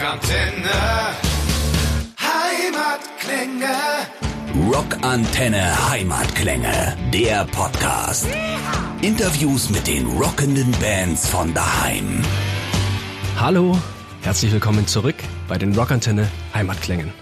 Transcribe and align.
Rockantenne. 0.00 0.70
Heimatklänge. 2.18 3.76
Rockantenne 4.72 5.90
Heimatklänge, 5.90 6.96
der 7.12 7.44
Podcast. 7.44 8.26
Interviews 9.02 9.68
mit 9.68 9.86
den 9.86 10.06
rockenden 10.06 10.70
Bands 10.80 11.28
von 11.28 11.52
daheim. 11.52 12.22
Hallo, 13.38 13.76
herzlich 14.22 14.50
willkommen 14.52 14.86
zurück 14.86 15.16
bei 15.48 15.58
den 15.58 15.76
Rockantenne 15.76 16.30
Heimatklängen. 16.54 17.12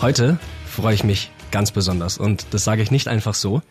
Heute 0.00 0.40
freue 0.66 0.94
ich 0.94 1.04
mich 1.04 1.30
ganz 1.52 1.70
besonders 1.70 2.18
und 2.18 2.48
das 2.50 2.64
sage 2.64 2.82
ich 2.82 2.90
nicht 2.90 3.06
einfach 3.06 3.34
so. 3.34 3.62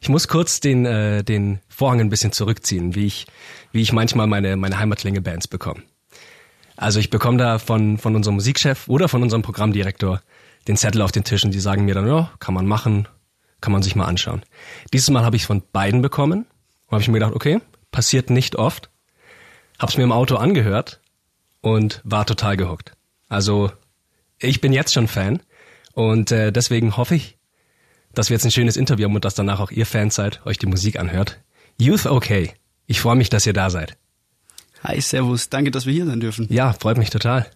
Ich 0.00 0.08
muss 0.08 0.26
kurz 0.26 0.58
den, 0.58 0.86
äh, 0.86 1.22
den 1.22 1.60
Vorhang 1.68 2.00
ein 2.00 2.10
bisschen 2.10 2.32
zurückziehen, 2.32 2.96
wie 2.96 3.06
ich, 3.06 3.28
wie 3.70 3.80
ich 3.80 3.92
manchmal 3.92 4.26
meine, 4.26 4.56
meine 4.56 4.80
Heimatklänge-Bands 4.80 5.46
bekomme. 5.46 5.84
Also 6.76 7.00
ich 7.00 7.10
bekomme 7.10 7.38
da 7.38 7.58
von, 7.58 7.98
von 7.98 8.16
unserem 8.16 8.36
Musikchef 8.36 8.88
oder 8.88 9.08
von 9.08 9.22
unserem 9.22 9.42
Programmdirektor 9.42 10.22
den 10.68 10.76
Zettel 10.76 11.02
auf 11.02 11.12
den 11.12 11.24
Tisch 11.24 11.44
und 11.44 11.52
die 11.52 11.60
sagen 11.60 11.84
mir 11.84 11.94
dann, 11.94 12.06
ja, 12.06 12.30
kann 12.38 12.54
man 12.54 12.66
machen, 12.66 13.08
kann 13.60 13.72
man 13.72 13.82
sich 13.82 13.96
mal 13.96 14.06
anschauen. 14.06 14.42
Dieses 14.92 15.10
Mal 15.10 15.24
habe 15.24 15.36
ich 15.36 15.46
von 15.46 15.62
beiden 15.72 16.02
bekommen 16.02 16.46
und 16.86 16.92
habe 16.92 17.02
ich 17.02 17.08
mir 17.08 17.14
gedacht, 17.14 17.34
okay, 17.34 17.60
passiert 17.90 18.30
nicht 18.30 18.56
oft. 18.56 18.90
Hab's 19.78 19.96
mir 19.96 20.04
im 20.04 20.12
Auto 20.12 20.36
angehört 20.36 21.00
und 21.60 22.00
war 22.04 22.26
total 22.26 22.56
gehuckt. 22.56 22.92
Also 23.28 23.72
ich 24.38 24.60
bin 24.60 24.72
jetzt 24.72 24.94
schon 24.94 25.08
Fan 25.08 25.40
und 25.94 26.30
äh, 26.32 26.52
deswegen 26.52 26.96
hoffe 26.96 27.14
ich, 27.14 27.38
dass 28.14 28.28
wir 28.28 28.34
jetzt 28.34 28.44
ein 28.44 28.50
schönes 28.50 28.76
Interview 28.76 29.06
haben 29.06 29.14
und 29.14 29.24
dass 29.24 29.34
danach 29.34 29.60
auch 29.60 29.70
ihr 29.70 29.86
Fans 29.86 30.14
seid, 30.14 30.44
euch 30.46 30.58
die 30.58 30.66
Musik 30.66 30.98
anhört. 30.98 31.40
Youth 31.78 32.06
Okay. 32.06 32.52
Ich 32.86 33.00
freue 33.00 33.16
mich, 33.16 33.30
dass 33.30 33.46
ihr 33.46 33.52
da 33.52 33.70
seid. 33.70 33.96
Hi, 34.84 35.00
Servus. 35.00 35.48
Danke, 35.48 35.70
dass 35.70 35.86
wir 35.86 35.92
hier 35.92 36.06
sein 36.06 36.20
dürfen. 36.20 36.46
Ja, 36.50 36.72
freut 36.72 36.98
mich 36.98 37.10
total. 37.10 37.46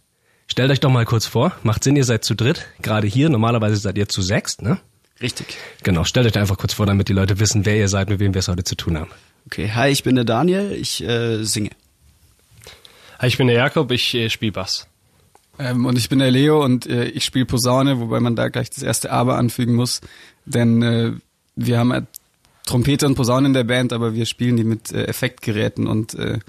Stellt 0.47 0.71
euch 0.71 0.81
doch 0.81 0.91
mal 0.91 1.05
kurz 1.05 1.27
vor. 1.27 1.53
Macht 1.65 1.83
Sinn, 1.83 1.97
ihr 1.97 2.05
seid 2.05 2.25
zu 2.25 2.35
dritt. 2.35 2.67
Gerade 2.83 3.07
hier. 3.07 3.29
Normalerweise 3.29 3.77
seid 3.77 3.99
ihr 3.99 4.09
zu 4.09 4.23
sechst, 4.23 4.63
ne? 4.63 4.79
Richtig. 5.21 5.57
Genau. 5.83 6.05
Stellt 6.05 6.27
euch 6.27 6.39
einfach 6.39 6.57
kurz 6.57 6.75
vor, 6.75 6.87
damit 6.87 7.09
die 7.09 7.13
Leute 7.13 7.41
wissen, 7.41 7.67
wer 7.67 7.77
ihr 7.77 7.89
seid, 7.89 8.09
mit 8.11 8.21
wem 8.21 8.35
wir 8.35 8.41
es 8.41 8.49
heute 8.49 8.63
zu 8.63 8.77
tun 8.77 8.97
haben. 8.97 9.11
Okay, 9.47 9.71
hi, 9.75 9.91
ich 9.91 10.05
bin 10.05 10.15
der 10.15 10.25
Daniel. 10.25 10.73
Ich 10.73 11.03
äh, 11.03 11.43
singe. 11.43 11.71
Hi, 13.19 13.27
ich 13.27 13.39
bin 13.39 13.49
der 13.49 13.57
Jakob. 13.57 13.91
Ich 13.91 14.15
äh, 14.15 14.31
spiele 14.31 14.53
Bass. 14.53 14.87
Ähm, 15.59 15.85
und 15.87 15.99
ich 15.99 16.09
bin 16.09 16.19
der 16.19 16.31
Leo 16.31 16.65
und 16.65 16.87
äh, 16.87 17.07
ich 17.07 17.25
spiele 17.25 17.47
Posaune, 17.47 17.99
wobei 17.99 18.21
man 18.21 18.37
da 18.37 18.49
gleich 18.49 18.71
das 18.71 18.83
erste 18.83 19.11
Aber 19.11 19.37
anfügen 19.37 19.75
muss, 19.75 20.01
denn 20.45 20.83
äh, 20.83 21.13
wir 21.57 21.79
haben 21.79 21.93
äh, 21.93 22.03
Trompete 22.67 23.07
und 23.07 23.15
Posaune 23.15 23.47
in 23.47 23.55
der 23.55 23.65
Band, 23.65 23.93
aber 23.93 24.15
wir 24.15 24.27
spielen 24.27 24.57
die 24.57 24.65
mit 24.65 24.93
äh, 24.93 25.05
Effektgeräten 25.05 25.87
und 25.87 26.15
äh, 26.15 26.41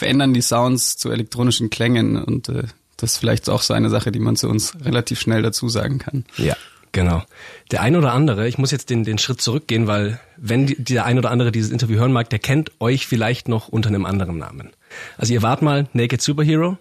verändern 0.00 0.32
die 0.34 0.40
Sounds 0.40 0.96
zu 0.96 1.10
elektronischen 1.10 1.68
Klängen 1.68 2.16
und 2.22 2.48
äh, 2.48 2.64
das 2.96 3.12
ist 3.12 3.18
vielleicht 3.18 3.48
auch 3.50 3.60
so 3.62 3.74
eine 3.74 3.90
Sache, 3.90 4.10
die 4.12 4.18
man 4.18 4.34
zu 4.36 4.48
uns 4.48 4.74
relativ 4.84 5.20
schnell 5.20 5.42
dazu 5.42 5.68
sagen 5.68 5.98
kann. 5.98 6.24
Ja, 6.38 6.56
genau. 6.92 7.22
Der 7.70 7.82
ein 7.82 7.96
oder 7.96 8.12
andere, 8.12 8.48
ich 8.48 8.56
muss 8.58 8.70
jetzt 8.70 8.88
den, 8.90 9.04
den 9.04 9.18
Schritt 9.18 9.40
zurückgehen, 9.42 9.86
weil 9.86 10.18
wenn 10.38 10.66
die, 10.66 10.82
der 10.82 11.04
ein 11.04 11.18
oder 11.18 11.30
andere 11.30 11.52
dieses 11.52 11.70
Interview 11.70 11.98
hören 11.98 12.12
mag, 12.12 12.30
der 12.30 12.38
kennt 12.38 12.72
euch 12.80 13.06
vielleicht 13.06 13.48
noch 13.48 13.68
unter 13.68 13.88
einem 13.90 14.06
anderen 14.06 14.38
Namen. 14.38 14.70
Also 15.18 15.34
ihr 15.34 15.42
wart 15.42 15.60
mal 15.60 15.86
Naked 15.92 16.20
Superhero, 16.22 16.78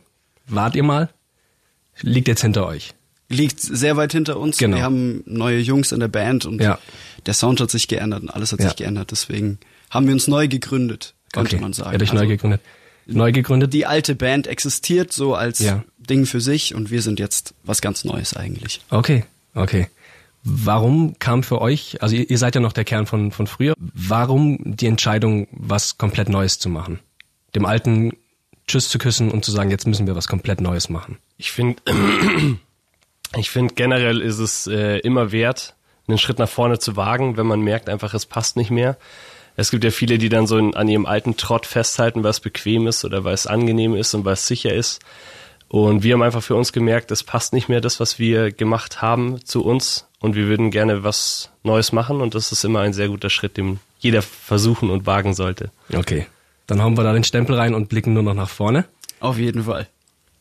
wart 0.47 0.75
ihr 0.75 0.83
mal, 0.83 1.09
liegt 2.01 2.27
jetzt 2.29 2.41
hinter 2.41 2.65
euch. 2.65 2.93
Liegt 3.27 3.59
sehr 3.59 3.95
weit 3.97 4.13
hinter 4.13 4.39
uns. 4.39 4.57
Genau. 4.57 4.77
Wir 4.77 4.83
haben 4.83 5.23
neue 5.25 5.59
Jungs 5.59 5.91
in 5.91 5.99
der 5.99 6.07
Band 6.07 6.45
und 6.45 6.61
Ja. 6.61 6.79
der 7.25 7.33
Sound 7.33 7.59
hat 7.61 7.69
sich 7.69 7.87
geändert 7.89 8.23
und 8.23 8.29
alles 8.29 8.51
hat 8.53 8.59
Ja. 8.59 8.67
sich 8.69 8.77
geändert. 8.77 9.11
Deswegen 9.11 9.59
haben 9.89 10.07
wir 10.07 10.13
uns 10.13 10.27
neu 10.27 10.47
gegründet, 10.47 11.13
könnte 11.33 11.55
okay. 11.55 11.61
man 11.61 11.73
sagen. 11.73 11.89
Ihr 11.89 11.93
habt 11.93 12.03
euch 12.03 12.11
Also 12.11 12.23
neu 12.23 12.27
gegründet. 12.27 12.61
Neu 13.11 13.31
gegründet? 13.31 13.73
Die 13.73 13.85
alte 13.85 14.15
Band 14.15 14.47
existiert 14.47 15.11
so 15.13 15.35
als 15.35 15.59
Ja. 15.59 15.83
Ding 15.97 16.25
für 16.25 16.41
sich 16.41 16.73
und 16.75 16.91
wir 16.91 17.01
sind 17.01 17.19
jetzt 17.19 17.53
was 17.63 17.81
ganz 17.81 18.03
Neues 18.03 18.35
eigentlich. 18.35 18.81
Okay, 18.89 19.25
okay. 19.53 19.87
Warum 20.43 21.19
kam 21.19 21.43
für 21.43 21.61
euch, 21.61 22.01
also 22.01 22.15
ihr, 22.15 22.29
ihr 22.29 22.37
seid 22.37 22.55
ja 22.55 22.61
noch 22.61 22.73
der 22.73 22.85
Kern 22.85 23.05
von, 23.05 23.31
von 23.31 23.45
früher, 23.45 23.73
warum 23.77 24.57
die 24.77 24.87
Entscheidung, 24.87 25.47
was 25.51 25.97
komplett 25.97 26.29
Neues 26.29 26.59
zu 26.59 26.69
machen? 26.69 26.99
Dem 27.55 27.65
alten 27.65 28.13
Tschüss 28.67 28.89
zu 28.89 28.97
küssen 28.99 29.31
und 29.31 29.43
zu 29.43 29.51
sagen, 29.51 29.69
jetzt 29.69 29.87
müssen 29.87 30.07
wir 30.07 30.15
was 30.15 30.27
komplett 30.27 30.61
Neues 30.61 30.89
machen. 30.89 31.17
Ich 31.37 31.51
finde, 31.51 31.81
ich 33.37 33.49
finde 33.49 33.73
generell 33.73 34.21
ist 34.21 34.39
es 34.39 34.67
äh, 34.67 34.99
immer 34.99 35.31
wert, 35.31 35.75
einen 36.07 36.17
Schritt 36.17 36.39
nach 36.39 36.49
vorne 36.49 36.79
zu 36.79 36.95
wagen, 36.95 37.37
wenn 37.37 37.45
man 37.45 37.61
merkt 37.61 37.89
einfach, 37.89 38.13
es 38.13 38.25
passt 38.25 38.55
nicht 38.57 38.71
mehr. 38.71 38.97
Es 39.55 39.71
gibt 39.71 39.83
ja 39.83 39.91
viele, 39.91 40.17
die 40.17 40.29
dann 40.29 40.47
so 40.47 40.57
in, 40.57 40.75
an 40.75 40.87
ihrem 40.87 41.05
alten 41.05 41.37
Trott 41.37 41.65
festhalten, 41.65 42.23
weil 42.23 42.31
es 42.31 42.39
bequem 42.39 42.87
ist 42.87 43.03
oder 43.05 43.23
weil 43.23 43.33
es 43.33 43.47
angenehm 43.47 43.95
ist 43.95 44.13
und 44.13 44.25
weil 44.25 44.33
es 44.33 44.47
sicher 44.47 44.73
ist. 44.73 44.99
Und 45.67 46.03
wir 46.03 46.13
haben 46.13 46.23
einfach 46.23 46.41
für 46.43 46.55
uns 46.55 46.73
gemerkt, 46.73 47.11
es 47.11 47.23
passt 47.23 47.53
nicht 47.53 47.69
mehr 47.69 47.79
das, 47.79 47.99
was 47.99 48.17
wir 48.17 48.51
gemacht 48.51 49.01
haben 49.01 49.45
zu 49.45 49.63
uns 49.63 50.07
und 50.19 50.35
wir 50.35 50.47
würden 50.47 50.71
gerne 50.71 51.03
was 51.03 51.51
Neues 51.63 51.91
machen 51.91 52.21
und 52.21 52.33
das 52.33 52.51
ist 52.51 52.63
immer 52.63 52.79
ein 52.81 52.93
sehr 52.93 53.07
guter 53.07 53.29
Schritt, 53.29 53.57
den 53.57 53.79
jeder 53.99 54.21
versuchen 54.21 54.89
und 54.89 55.05
wagen 55.05 55.33
sollte. 55.33 55.69
Okay. 55.93 56.25
Dann 56.65 56.81
hauen 56.81 56.97
wir 56.97 57.03
da 57.03 57.13
den 57.13 57.23
Stempel 57.23 57.55
rein 57.55 57.73
und 57.73 57.89
blicken 57.89 58.13
nur 58.13 58.23
noch 58.23 58.33
nach 58.33 58.49
vorne. 58.49 58.85
Auf 59.19 59.37
jeden 59.37 59.63
Fall. 59.63 59.87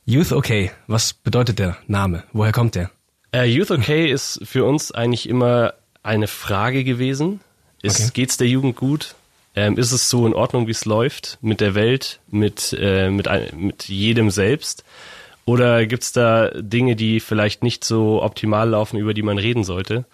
Youth 0.07 0.33
Okay, 0.33 0.71
was 0.87 1.13
bedeutet 1.13 1.59
der 1.59 1.77
Name? 1.87 2.25
Woher 2.33 2.53
kommt 2.53 2.75
der? 2.75 2.91
Äh, 3.33 3.45
Youth 3.45 3.71
Okay 3.71 4.11
ist 4.11 4.41
für 4.45 4.65
uns 4.65 4.93
eigentlich 4.93 5.29
immer 5.29 5.75
eine 6.03 6.27
Frage 6.27 6.85
gewesen. 6.85 7.41
Ist, 7.83 8.01
Okay. 8.01 8.11
Geht's 8.15 8.37
der 8.37 8.49
Jugend 8.49 8.77
gut? 8.77 9.15
Ähm, 9.55 9.77
ist 9.77 9.93
es 9.93 10.09
so 10.09 10.27
in 10.27 10.35
Ordnung, 10.35 10.67
wie 10.67 10.73
es 10.73 10.85
läuft 10.85 11.39
mit 11.41 11.61
der 11.61 11.75
Welt, 11.75 12.21
mit, 12.31 12.77
äh, 12.79 13.11
mit, 13.11 13.29
mit 13.57 13.89
jedem 13.89 14.31
selbst? 14.31 14.85
Oder 15.45 15.87
gibt's 15.87 16.13
da 16.13 16.51
Dinge, 16.55 16.95
die 16.95 17.21
vielleicht 17.21 17.63
nicht 17.63 17.83
so 17.83 18.23
optimal 18.23 18.69
laufen, 18.69 18.99
über 18.99 19.15
die 19.15 19.23
man 19.23 19.39
reden 19.39 19.65
sollte? 19.65 20.05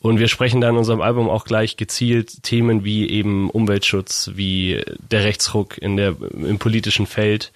Und 0.00 0.18
wir 0.18 0.28
sprechen 0.28 0.60
da 0.60 0.68
in 0.68 0.76
unserem 0.76 1.00
Album 1.00 1.28
auch 1.28 1.44
gleich 1.44 1.76
gezielt 1.76 2.42
Themen 2.42 2.84
wie 2.84 3.08
eben 3.08 3.50
Umweltschutz, 3.50 4.32
wie 4.34 4.82
der 5.10 5.24
Rechtsruck 5.24 5.78
in 5.78 5.96
der, 5.96 6.16
im 6.32 6.58
politischen 6.58 7.06
Feld 7.06 7.52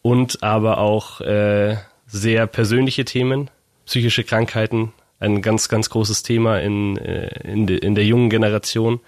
und 0.00 0.42
aber 0.42 0.78
auch 0.78 1.20
äh, 1.20 1.76
sehr 2.06 2.46
persönliche 2.46 3.04
Themen, 3.04 3.50
psychische 3.84 4.24
Krankheiten, 4.24 4.92
ein 5.22 5.40
ganz, 5.42 5.68
ganz 5.68 5.88
großes 5.90 6.22
Thema 6.22 6.60
in, 6.60 6.96
äh, 6.98 7.50
in, 7.50 7.66
de, 7.66 7.78
in 7.78 7.94
der 7.94 8.04
jungen 8.04 8.28
Generation. 8.30 9.00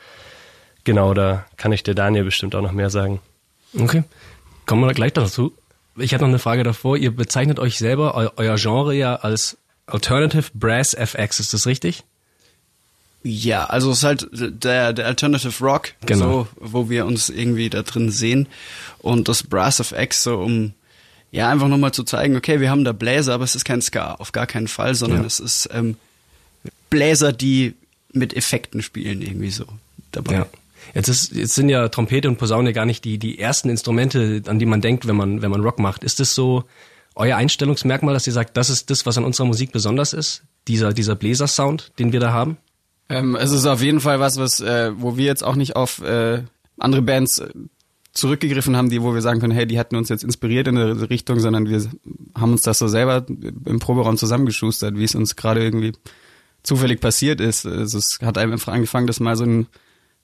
Genau, 0.84 1.14
da 1.14 1.46
kann 1.56 1.72
ich 1.72 1.82
der 1.82 1.94
Daniel 1.94 2.24
bestimmt 2.24 2.54
auch 2.54 2.62
noch 2.62 2.72
mehr 2.72 2.90
sagen. 2.90 3.20
Okay. 3.78 4.04
Kommen 4.66 4.86
wir 4.86 4.94
gleich 4.94 5.12
dazu. 5.12 5.52
Ich 5.96 6.12
hätte 6.12 6.22
noch 6.22 6.28
eine 6.28 6.38
Frage 6.38 6.62
davor. 6.62 6.96
Ihr 6.96 7.14
bezeichnet 7.14 7.58
euch 7.58 7.78
selber, 7.78 8.16
eu 8.16 8.28
euer 8.36 8.56
Genre 8.56 8.94
ja 8.94 9.16
als 9.16 9.56
Alternative 9.86 10.50
Brass 10.54 10.94
FX, 10.94 11.40
ist 11.40 11.52
das 11.54 11.66
richtig? 11.66 12.04
Ja, 13.22 13.64
also 13.64 13.90
es 13.90 13.98
ist 13.98 14.04
halt 14.04 14.28
der, 14.32 14.92
der 14.92 15.06
Alternative 15.06 15.64
Rock, 15.64 15.92
Genau. 16.04 16.24
so, 16.24 16.48
wo 16.56 16.90
wir 16.90 17.06
uns 17.06 17.30
irgendwie 17.30 17.70
da 17.70 17.82
drin 17.82 18.10
sehen. 18.10 18.48
Und 18.98 19.28
das 19.28 19.42
Brass 19.42 19.80
of 19.80 19.92
X, 19.92 20.22
so 20.22 20.38
um 20.38 20.74
ja 21.34 21.48
einfach 21.50 21.68
nochmal 21.68 21.92
zu 21.92 22.04
zeigen, 22.04 22.36
okay, 22.36 22.60
wir 22.60 22.70
haben 22.70 22.84
da 22.84 22.92
Bläser, 22.92 23.34
aber 23.34 23.44
es 23.44 23.54
ist 23.54 23.64
kein 23.64 23.82
Ska, 23.82 24.14
auf 24.14 24.32
gar 24.32 24.46
keinen 24.46 24.68
Fall, 24.68 24.94
sondern 24.94 25.20
Ja. 25.20 25.26
es 25.26 25.40
ist 25.40 25.68
ähm, 25.72 25.96
Bläser, 26.90 27.32
die 27.32 27.74
mit 28.12 28.34
Effekten 28.36 28.82
spielen, 28.82 29.20
irgendwie 29.20 29.50
so 29.50 29.64
dabei. 30.12 30.34
Ja. 30.34 30.46
Jetzt, 30.94 31.08
ist, 31.08 31.32
jetzt 31.32 31.54
sind 31.54 31.68
ja 31.68 31.88
Trompete 31.88 32.28
und 32.28 32.36
Posaune 32.38 32.72
gar 32.72 32.86
nicht 32.86 33.04
die, 33.04 33.18
die 33.18 33.38
ersten 33.38 33.68
Instrumente, 33.68 34.42
an 34.46 34.58
die 34.58 34.66
man 34.66 34.80
denkt, 34.80 35.06
wenn 35.08 35.16
man, 35.16 35.42
wenn 35.42 35.50
man 35.50 35.62
Rock 35.62 35.78
macht. 35.78 36.04
Ist 36.04 36.20
das 36.20 36.34
so 36.34 36.64
euer 37.16 37.36
Einstellungsmerkmal, 37.36 38.14
dass 38.14 38.26
ihr 38.26 38.32
sagt, 38.32 38.56
das 38.56 38.70
ist 38.70 38.90
das, 38.90 39.06
was 39.06 39.18
an 39.18 39.24
unserer 39.24 39.46
Musik 39.46 39.72
besonders 39.72 40.12
ist? 40.12 40.42
Dieser, 40.68 40.92
dieser 40.92 41.16
Bläsersound, 41.16 41.90
den 41.98 42.12
wir 42.12 42.20
da 42.20 42.32
haben? 42.32 42.58
Ähm, 43.08 43.34
es 43.34 43.50
ist 43.50 43.66
auf 43.66 43.82
jeden 43.82 44.00
Fall 44.00 44.20
was, 44.20 44.36
was 44.36 44.60
äh, 44.60 44.92
wo 44.96 45.16
wir 45.16 45.24
jetzt 45.26 45.42
auch 45.42 45.56
nicht 45.56 45.74
auf 45.74 46.00
äh, 46.02 46.42
andere 46.78 47.02
Bands 47.02 47.42
zurückgegriffen 48.14 48.76
haben, 48.76 48.90
die 48.90 49.02
wo 49.02 49.12
wir 49.12 49.22
sagen 49.22 49.40
können, 49.40 49.52
hey, 49.52 49.66
die 49.66 49.78
hatten 49.78 49.96
uns 49.96 50.08
jetzt 50.08 50.24
inspiriert 50.24 50.68
in 50.68 50.78
eine 50.78 51.10
Richtung, 51.10 51.40
sondern 51.40 51.68
wir 51.68 51.84
haben 52.34 52.52
uns 52.52 52.62
das 52.62 52.78
so 52.78 52.88
selber 52.88 53.26
im 53.28 53.80
Proberaum 53.80 54.16
zusammengeschustert, 54.16 54.96
wie 54.96 55.04
es 55.04 55.14
uns 55.14 55.36
gerade 55.36 55.62
irgendwie 55.62 55.92
zufällig 56.62 57.00
passiert 57.00 57.40
ist. 57.40 57.66
Also 57.66 57.98
es 57.98 58.20
hat 58.22 58.38
einfach 58.38 58.72
angefangen, 58.72 59.06
das 59.08 59.20
mal 59.20 59.36
so 59.36 59.44
ein 59.44 59.66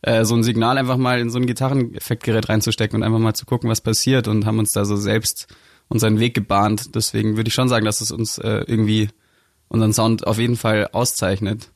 äh, 0.03 0.25
so 0.25 0.35
ein 0.35 0.43
Signal 0.43 0.79
einfach 0.79 0.97
mal 0.97 1.21
in 1.21 1.31
so 1.31 1.39
ein 1.39 1.47
Gitarreneffektgerät 1.47 2.49
reinzustecken 2.49 2.97
und 2.97 3.03
einfach 3.03 3.19
mal 3.19 3.35
zu 3.35 3.45
gucken, 3.45 3.69
was 3.69 3.81
passiert 3.81 4.29
und 4.29 4.47
haben 4.47 4.59
uns 4.59 4.73
da 4.73 4.85
so 4.85 4.97
selbst 4.97 5.47
unseren 5.89 6.19
Weg 6.21 6.35
gebahnt. 6.35 6.95
Deswegen 6.95 7.37
würde 7.37 7.49
ich 7.49 7.55
schon 7.55 7.69
sagen, 7.69 7.85
dass 7.85 8.01
es 8.01 8.11
uns 8.11 8.39
äh, 8.39 8.65
irgendwie 8.67 9.11
unseren 9.69 9.93
Sound 9.93 10.27
auf 10.27 10.39
jeden 10.39 10.57
Fall 10.57 10.89
auszeichnet. 10.93 11.71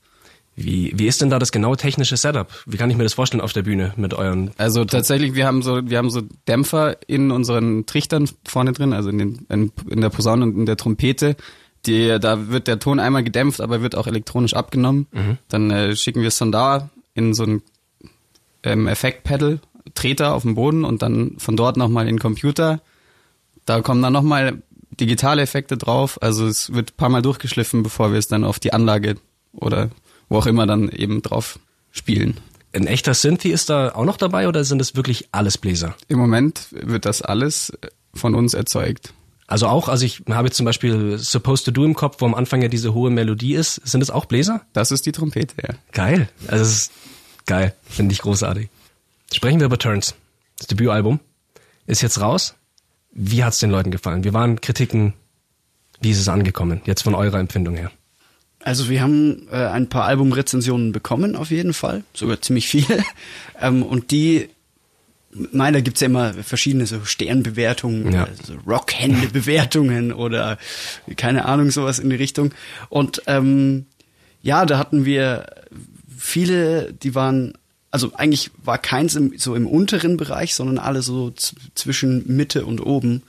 Wie, 0.57 0.93
wie 0.97 1.07
ist 1.07 1.21
denn 1.21 1.31
da 1.31 1.39
das 1.39 1.51
genaue 1.51 1.77
technische 1.77 2.17
Setup? 2.17 2.49
Wie 2.67 2.77
kann 2.77 2.89
ich 2.91 2.97
mir 2.97 3.03
das 3.03 3.15
vorstellen 3.15 3.41
auf 3.41 3.53
der 3.53 3.63
Bühne 3.63 3.93
mit 3.97 4.15
euren 4.15 4.53
Also 4.57 4.85
tatsächlich, 4.85 5.35
wir 5.35 5.47
haben 5.47 5.63
so, 5.63 5.89
wir 5.89 5.99
haben 5.99 6.11
so 6.11 6.23
Dämpfer 6.47 6.97
in 7.09 7.33
unseren 7.33 7.87
Trichtern 7.87 8.29
vorne 8.47 8.73
drin, 8.73 8.93
also 8.93 9.09
in, 9.09 9.19
den, 9.19 9.47
in, 9.49 9.73
in 9.91 10.01
der 10.01 10.11
Posaune 10.11 10.45
und 10.45 10.57
in 10.57 10.67
der 10.67 10.77
Trompete. 10.77 11.37
Die, 11.87 12.19
da 12.21 12.49
wird 12.49 12.69
der 12.69 12.79
Ton 12.79 13.01
einmal 13.01 13.25
gedämpft, 13.25 13.61
aber 13.61 13.83
wird 13.83 13.97
auch 13.97 14.07
elektronisch 14.07 14.55
abgenommen. 14.55 15.07
Dann 15.49 15.71
äh, 15.71 15.97
schicken 15.97 16.21
wir 16.21 16.29
es 16.29 16.39
dann 16.39 16.53
da 16.53 16.89
in 17.15 17.35
so 17.35 17.45
ein 17.45 17.63
ähm, 18.63 18.87
Effektpedal, 18.87 19.61
Treter 19.95 20.35
auf 20.35 20.43
dem 20.43 20.55
Boden 20.55 20.85
und 20.85 21.03
dann 21.03 21.35
von 21.39 21.57
dort 21.57 21.77
nochmal 21.77 22.09
in 22.09 22.17
den 22.17 22.21
Computer. 22.21 22.81
Da 23.67 23.81
kommen 23.83 24.03
dann 24.03 24.13
nochmal 24.13 24.63
digitale 25.01 25.43
Effekte 25.43 25.77
drauf. 25.77 26.23
Also 26.23 26.47
es 26.47 26.73
wird 26.73 26.93
ein 26.93 26.97
paar 26.97 27.09
Mal 27.09 27.23
durchgeschliffen, 27.23 27.83
bevor 27.83 28.13
wir 28.13 28.19
es 28.19 28.29
dann 28.29 28.45
auf 28.45 28.59
die 28.59 28.73
Anlage 28.73 29.17
oder 29.53 29.91
wo 30.29 30.39
auch 30.39 30.47
immer 30.47 30.67
dann 30.67 30.89
eben 30.89 31.23
drauf 31.23 31.59
spielen. 31.91 32.39
Ein 32.73 32.87
echter 32.87 33.15
Synthi 33.15 33.51
ist 33.51 33.71
da 33.71 33.95
auch 33.95 34.05
noch 34.05 34.17
dabei 34.17 34.49
oder 34.49 34.65
sind 34.65 34.81
es 34.81 34.97
wirklich 34.97 35.29
alles 35.31 35.59
Bläser? 35.59 35.95
Im 36.09 36.19
Moment 36.19 36.69
wird 36.73 37.05
das 37.05 37.23
alles 37.23 37.73
von 38.13 38.35
uns 38.35 38.55
erzeugt. 38.55 39.15
Also 39.47 39.69
auch, 39.69 39.89
also 39.89 40.05
ich 40.05 40.23
habe 40.29 40.49
jetzt 40.49 40.57
zum 40.57 40.65
Beispiel 40.65 41.19
Supposed 41.19 41.67
to 41.67 41.71
Do 41.71 41.85
im 41.85 41.95
Kopf, 41.95 42.17
wo 42.21 42.27
am 42.27 42.35
Anfang 42.35 42.63
ja 42.63 42.69
diese 42.69 42.95
hohe 42.95 43.11
Melodie 43.11 43.55
ist. 43.55 43.75
Sind 43.85 44.03
es 44.03 44.11
auch 44.11 44.25
Bläser? 44.25 44.63
Das 44.73 44.91
ist 44.91 45.07
die 45.07 45.13
Trompete, 45.13 45.55
ja. 45.63 45.75
Geil. 45.93 46.29
Also 46.49 46.65
es 46.65 46.73
ist 46.73 46.93
geil. 47.47 47.75
Finde 47.83 48.13
ich 48.13 48.21
großartig. 48.21 48.69
Sprechen 49.33 49.61
wir 49.61 49.67
über 49.67 49.79
Turns. 49.79 50.15
Das 50.59 50.67
Debütalbum 50.67 51.21
ist 51.87 52.03
jetzt 52.03 52.21
raus. 52.21 52.55
Wie 53.13 53.45
hat's 53.45 53.59
den 53.59 53.71
Leuten 53.71 53.91
gefallen? 53.91 54.25
Wie 54.25 54.33
waren 54.33 54.61
Kritiken? 54.61 55.13
Wie 56.01 56.11
ist 56.11 56.21
es 56.21 56.29
angekommen? 56.29 56.81
Jetzt 56.87 57.03
von 57.03 57.15
eurer 57.15 57.39
Empfindung 57.39 57.77
her. 57.77 57.91
Also 58.65 58.89
wir 58.89 59.03
haben 59.03 59.47
äh, 59.53 59.57
ein 59.57 59.89
paar 59.89 60.05
Albumrezensionen 60.05 60.91
bekommen, 60.93 61.37
auf 61.37 61.51
jeden 61.51 61.75
Fall. 61.75 62.03
Sogar 62.15 62.41
ziemlich 62.41 62.67
viele. 62.67 63.05
ähm, 63.61 63.83
und 63.83 64.11
die 64.11 64.49
Nein, 65.51 65.73
da 65.75 65.81
gibt's 65.81 66.01
ja 66.01 66.07
immer 66.07 66.33
verschiedene 66.33 66.87
so 66.87 67.05
Sternbewertungen, 67.05 68.13
Ja. 68.13 68.29
so 68.41 68.55
Rockhände-Bewertungen 68.69 70.13
oder 70.25 70.59
keine 71.17 71.47
Ahnung, 71.47 71.73
sowas 71.73 71.99
in 71.99 72.09
die 72.09 72.15
Richtung. 72.17 72.53
Und 72.89 73.21
ähm, 73.27 73.87
ja, 74.43 74.65
da 74.65 74.79
hatten 74.79 75.05
wir 75.05 75.47
viele, 76.17 76.93
die 76.93 77.17
waren, 77.17 77.55
also 77.95 78.11
eigentlich 78.17 78.51
war 78.65 78.77
keins 78.79 79.15
im, 79.15 79.33
so 79.39 79.55
im 79.55 79.69
unteren 79.69 80.17
Bereich, 80.17 80.55
sondern 80.57 80.79
alle 80.79 81.01
so 81.01 81.33
zwischen 81.77 82.25
Mitte 82.27 82.67
und 82.67 82.81
oben. 82.85 83.23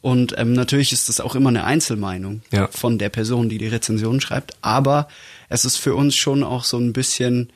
Und 0.00 0.34
ähm, 0.36 0.54
natürlich 0.54 0.92
ist 0.92 1.08
das 1.08 1.20
auch 1.20 1.36
immer 1.36 1.50
eine 1.50 1.62
Einzelmeinung 1.62 2.42
Ja. 2.50 2.66
von 2.72 2.98
der 2.98 3.10
Person, 3.10 3.48
die 3.48 3.58
die 3.58 3.68
Rezension 3.68 4.20
schreibt. 4.20 4.56
Aber 4.60 5.06
es 5.48 5.64
ist 5.64 5.76
für 5.76 5.94
uns 5.94 6.16
schon 6.16 6.42
auch 6.42 6.64
so 6.64 6.78
ein 6.78 6.92
bisschen 6.92 7.50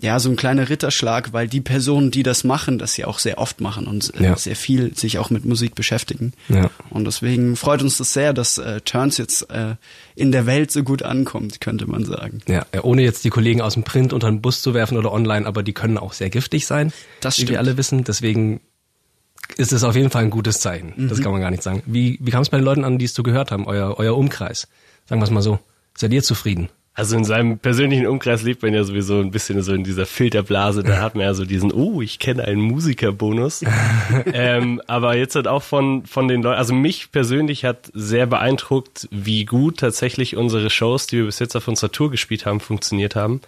ja, 0.00 0.20
so 0.20 0.30
ein 0.30 0.36
kleiner 0.36 0.68
Ritterschlag, 0.68 1.32
weil 1.32 1.48
die 1.48 1.60
Personen, 1.60 2.12
die 2.12 2.22
das 2.22 2.44
machen, 2.44 2.78
das 2.78 2.96
ja 2.96 3.08
auch 3.08 3.18
sehr 3.18 3.38
oft 3.38 3.60
machen 3.60 3.86
und 3.88 4.12
Ja. 4.18 4.36
sehr 4.36 4.54
viel 4.54 4.94
sich 4.94 5.18
auch 5.18 5.30
mit 5.30 5.44
Musik 5.44 5.74
beschäftigen. 5.74 6.32
Ja. 6.48 6.70
Und 6.90 7.04
deswegen 7.04 7.56
freut 7.56 7.82
uns 7.82 7.98
das 7.98 8.12
sehr, 8.12 8.32
dass 8.32 8.58
äh, 8.58 8.80
Turns 8.82 9.18
jetzt 9.18 9.50
äh, 9.50 9.74
in 10.14 10.30
der 10.30 10.46
Welt 10.46 10.70
so 10.70 10.84
gut 10.84 11.02
ankommt, 11.02 11.60
könnte 11.60 11.86
man 11.90 12.04
sagen. 12.04 12.40
Ja, 12.46 12.64
äh, 12.70 12.78
ohne 12.80 13.02
jetzt 13.02 13.24
die 13.24 13.30
Kollegen 13.30 13.60
aus 13.60 13.74
dem 13.74 13.82
Print 13.82 14.12
unter 14.12 14.30
den 14.30 14.40
Bus 14.40 14.62
zu 14.62 14.72
werfen 14.72 14.96
oder 14.96 15.12
online, 15.12 15.46
aber 15.46 15.64
die 15.64 15.72
können 15.72 15.98
auch 15.98 16.12
sehr 16.12 16.30
giftig 16.30 16.66
sein, 16.66 16.92
Das 17.20 17.34
wie 17.36 17.42
stimmt. 17.42 17.50
wir 17.50 17.58
alle 17.58 17.76
wissen. 17.76 18.04
Deswegen 18.04 18.60
ist 19.56 19.72
es 19.72 19.82
auf 19.82 19.96
jeden 19.96 20.10
Fall 20.10 20.22
ein 20.24 20.30
gutes 20.30 20.60
Zeichen. 20.60 20.92
Mhm. 20.96 21.08
Das 21.08 21.20
kann 21.20 21.32
man 21.32 21.40
gar 21.40 21.50
nicht 21.50 21.62
sagen. 21.64 21.82
Wie, 21.86 22.18
wie 22.22 22.30
kam 22.30 22.42
es 22.42 22.50
bei 22.50 22.58
den 22.58 22.64
Leuten 22.64 22.84
an, 22.84 22.98
die 22.98 23.06
es 23.06 23.14
so 23.14 23.24
gehört 23.24 23.50
haben, 23.50 23.66
euer, 23.66 23.98
euer 23.98 24.16
Umkreis? 24.16 24.68
Sagen 25.06 25.20
wir 25.20 25.24
es 25.24 25.30
mal 25.30 25.42
so. 25.42 25.58
Seid 25.96 26.12
ihr 26.12 26.22
zufrieden? 26.22 26.68
Also 26.98 27.16
in 27.16 27.22
seinem 27.22 27.60
persönlichen 27.60 28.08
Umkreis 28.08 28.42
lebt 28.42 28.60
man 28.62 28.74
ja 28.74 28.82
sowieso 28.82 29.20
ein 29.20 29.30
bisschen 29.30 29.62
so 29.62 29.72
in 29.72 29.84
dieser 29.84 30.04
Filterblase. 30.04 30.82
Da 30.82 30.98
hat 31.00 31.14
man 31.14 31.22
ja 31.26 31.32
so 31.32 31.44
diesen, 31.44 31.70
oh, 31.70 32.02
ich 32.02 32.18
kenne 32.18 32.42
einen 32.42 32.60
Musikerbonus. 32.60 33.62
ähm, 34.32 34.82
aber 34.88 35.16
jetzt 35.16 35.36
hat 35.36 35.46
auch 35.46 35.62
von, 35.62 36.06
von 36.06 36.26
den 36.26 36.42
Leuten, 36.42 36.58
also 36.58 36.74
mich 36.74 37.12
persönlich 37.12 37.64
hat 37.64 37.88
sehr 37.94 38.26
beeindruckt, 38.26 39.06
wie 39.12 39.44
gut 39.44 39.78
tatsächlich 39.78 40.36
unsere 40.36 40.70
Shows, 40.70 41.06
die 41.06 41.18
wir 41.18 41.26
bis 41.26 41.38
jetzt 41.38 41.54
auf 41.54 41.68
unserer 41.68 41.92
Tour 41.92 42.10
gespielt 42.10 42.46
haben, 42.46 42.58
funktioniert 42.58 43.14
haben. 43.14 43.42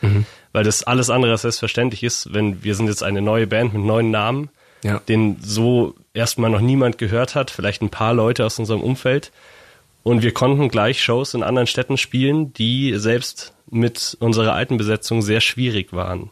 Weil 0.53 0.62
das 0.62 0.85
alles 0.85 1.11
andere 1.11 1.32
als 1.32 1.43
selbstverständlich 1.43 2.05
ist, 2.05 2.32
wenn 2.32 2.62
wir 2.62 2.76
sind 2.76 2.87
jetzt 2.87 3.03
eine 3.03 3.20
neue 3.20 3.49
Band 3.49 3.75
mit 3.75 3.82
neuen 3.82 4.12
Namen, 4.12 4.49
Ja. 4.85 5.00
den 5.08 5.38
so 5.43 5.96
erstmal 6.14 6.50
noch 6.50 6.61
niemand 6.61 6.99
gehört 6.99 7.35
hat, 7.35 7.50
vielleicht 7.50 7.82
ein 7.82 7.91
paar 7.91 8.14
Leute 8.14 8.46
aus 8.46 8.61
unserem 8.61 8.81
Umfeld. 8.81 9.32
Und 10.02 10.23
wir 10.23 10.32
konnten 10.32 10.69
gleich 10.69 11.02
Shows 11.02 11.35
in 11.35 11.43
anderen 11.43 11.67
Städten 11.67 11.97
spielen, 11.97 12.52
die 12.55 12.94
selbst 12.97 13.52
mit 13.70 14.17
unserer 14.20 14.55
alten 14.55 14.76
Besetzung 14.76 15.23
sehr 15.23 15.41
schwierig 15.41 15.93
waren. 15.93 16.31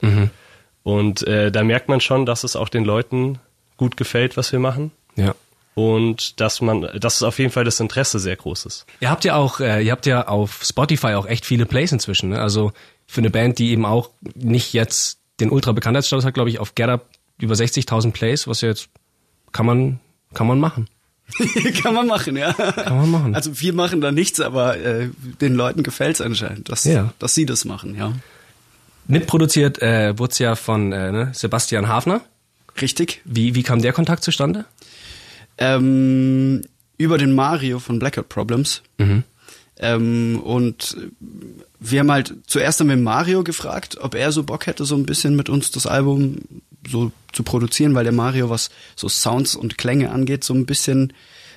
Und 0.82 1.26
äh, 1.26 1.53
da 1.53 1.65
merkt 1.65 1.88
man 1.88 2.00
schon, 2.00 2.26
dass 2.26 2.44
es 2.44 2.56
auch 2.56 2.69
den 2.69 2.85
Leuten 2.85 3.38
gut 3.76 3.97
gefällt, 3.97 4.37
was 4.37 4.53
wir 4.53 4.59
machen. 4.59 4.91
Ja. 5.17 5.35
Und 5.75 6.41
dass 6.41 6.61
man, 6.61 6.88
dass 6.99 7.17
es 7.17 7.23
auf 7.23 7.38
jeden 7.38 7.53
Fall 7.53 7.65
das 7.65 7.79
Interesse 7.79 8.19
sehr 8.19 8.35
groß 8.35 8.67
ist. 8.67 8.87
Ihr 9.00 9.11
habt 9.11 9.25
ja 9.25 9.37
auch, 9.37 9.61
äh, 9.61 9.82
ihr 9.82 9.93
habt 9.93 10.06
ja 10.06 10.26
auf 10.26 10.64
Spotify 10.64 11.14
auch 11.14 11.26
echt 11.26 11.47
viele 11.47 11.67
Plays 11.67 11.93
inzwischen. 11.93 12.31
Ne? 12.31 12.41
Also 12.41 12.73
für 13.06 13.21
eine 13.21 13.31
Band, 13.31 13.59
die 13.59 13.71
eben 13.71 13.85
auch 13.85 14.11
nicht 14.35 14.73
jetzt 14.73 15.21
den 15.41 15.50
ultra 15.50 15.73
Bekanntheitsstatus 15.73 16.25
hat, 16.25 16.35
glaube 16.35 16.50
ich, 16.50 16.59
auf 16.59 16.75
Get 16.75 16.88
Up 16.88 17.06
über 17.41 17.55
60.000 17.55 18.11
Plays, 18.11 18.49
was 18.49 18.61
jetzt 18.62 18.88
kann 19.53 19.67
man 19.67 20.00
kann 20.35 20.47
man 20.47 20.59
machen. 20.59 20.88
Kann 21.82 21.94
man 21.94 22.06
machen, 22.06 22.36
ja. 22.36 22.52
Kann 22.52 22.96
man 22.96 23.10
machen. 23.10 23.34
Also 23.34 23.60
wir 23.60 23.72
machen 23.72 24.00
da 24.00 24.10
nichts, 24.12 24.40
aber 24.40 24.78
äh, 24.78 25.08
den 25.40 25.54
Leuten 25.54 25.82
gefällt's 25.82 26.20
anscheinend, 26.20 26.70
dass, 26.70 26.84
Ja. 26.84 27.12
dass 27.19 27.34
sie 27.34 27.46
das 27.46 27.64
machen, 27.64 27.94
ja. 27.96 28.12
Mitproduziert 29.06 29.80
äh, 29.80 30.19
wurde 30.19 30.34
ja 30.38 30.54
von 30.54 30.92
äh, 30.92 31.12
ne, 31.12 31.30
Sebastian 31.34 31.88
Hafner. 31.88 32.20
Richtig. 32.80 33.20
Wie, 33.25 33.54
wie 33.54 33.62
kam 33.62 33.80
der 33.82 33.92
Kontakt 33.92 34.22
zustande? 34.25 34.64
Ähm, 35.58 36.62
über 36.96 37.19
den 37.19 37.34
Mario 37.34 37.78
von 37.78 37.98
Blackout 37.98 38.28
Problems. 38.28 38.82
Ähm, 39.80 40.40
und 40.42 40.96
wir 41.80 42.00
haben 42.00 42.10
halt 42.10 42.34
zuerst 42.46 42.80
haben 42.80 42.88
wir 42.88 42.96
Mario 42.96 43.44
gefragt, 43.44 43.98
ob 44.00 44.14
er 44.14 44.32
so 44.32 44.42
Bock 44.42 44.66
hätte, 44.66 44.84
so 44.84 44.96
ein 44.96 45.06
bisschen 45.06 45.36
mit 45.36 45.48
uns 45.48 45.70
das 45.70 45.86
Album 45.86 46.38
so 46.90 47.12
zu 47.32 47.43
produzieren, 47.43 47.94
weil 47.94 48.05
der 48.05 48.12
Mario, 48.12 48.50
was 48.50 48.70
so 48.96 49.08
Sounds 49.08 49.55
und 49.55 49.79
Klänge 49.79 50.11
angeht, 50.11 50.44
so 50.44 50.55
ein 50.55 50.67
bisschen 50.67 51.12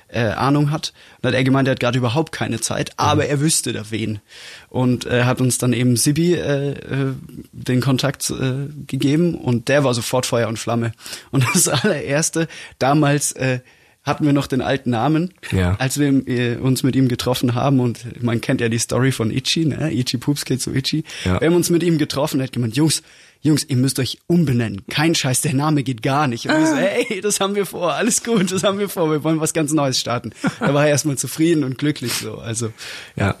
äh, 0.08 0.24
Ahnung 0.24 0.70
hat. 0.70 0.92
Und 1.22 1.28
hat 1.28 1.34
er 1.34 1.42
gemeint, 1.44 1.66
er 1.68 1.72
hat 1.72 1.80
gerade 1.80 1.96
überhaupt 1.96 2.32
keine 2.32 2.60
Zeit, 2.60 2.92
aber 2.98 3.26
er 3.26 3.40
wüsste 3.40 3.72
da 3.72 3.90
wen. 3.90 4.20
Und 4.68 5.06
er 5.06 5.24
hat 5.26 5.40
uns 5.40 5.56
dann 5.56 5.72
eben 5.72 5.96
Sibi 5.96 6.34
äh, 6.34 6.72
äh, 6.72 7.14
den 7.52 7.80
Kontakt 7.80 8.28
äh, 8.30 8.68
gegeben 8.86 9.34
und 9.34 9.68
der 9.68 9.84
war 9.84 9.94
sofort 9.94 10.26
Feuer 10.26 10.48
und 10.48 10.58
Flamme. 10.58 10.92
Und 11.30 11.44
das 11.54 11.66
allererste, 11.68 12.46
damals 12.78 13.32
äh, 13.32 13.60
hatten 14.04 14.26
wir 14.26 14.32
noch 14.34 14.48
den 14.48 14.60
alten 14.60 14.90
Namen, 14.90 15.32
Ja. 15.52 15.76
als 15.78 15.98
wir 15.98 16.08
äh, 16.28 16.56
uns 16.56 16.82
mit 16.82 16.94
ihm 16.96 17.08
getroffen 17.08 17.54
haben 17.54 17.78
und 17.80 18.20
man 18.22 18.40
kennt 18.40 18.60
ja 18.60 18.68
die 18.68 18.78
Story 18.80 19.12
von 19.12 19.30
Ichi, 19.30 19.64
ne? 19.64 19.92
Ichi 19.92 20.18
Poops 20.18 20.44
geht 20.44 20.60
zu 20.60 20.72
Ichi. 20.74 21.04
Ja. 21.24 21.40
Wir 21.40 21.46
haben 21.48 21.54
uns 21.54 21.70
mit 21.70 21.82
ihm 21.84 21.98
getroffen, 21.98 22.40
er 22.40 22.44
hat 22.46 22.52
gemeint, 22.52 22.76
Jungs, 22.76 23.02
Jungs, 23.42 23.64
ihr 23.64 23.76
müsst 23.76 23.98
euch 23.98 24.18
umbenennen. 24.28 24.82
Kein 24.88 25.16
Scheiß, 25.16 25.40
der 25.40 25.52
Name 25.52 25.82
geht 25.82 26.02
gar 26.02 26.28
nicht. 26.28 26.46
Und 26.48 26.56
wir 26.56 26.66
so, 26.66 26.76
hey, 26.76 27.20
das 27.20 27.40
haben 27.40 27.56
wir 27.56 27.66
vor, 27.66 27.92
alles 27.92 28.22
gut, 28.22 28.52
das 28.52 28.62
haben 28.62 28.78
wir 28.78 28.88
vor, 28.88 29.10
wir 29.10 29.24
wollen 29.24 29.40
was 29.40 29.52
ganz 29.52 29.72
Neues 29.72 29.98
starten. 29.98 30.32
Da 30.60 30.72
war 30.72 30.84
er 30.84 30.90
erstmal 30.90 31.18
zufrieden 31.18 31.64
und 31.64 31.76
glücklich 31.76 32.12
so. 32.12 32.38
Also 32.38 32.72
Ja. 33.16 33.34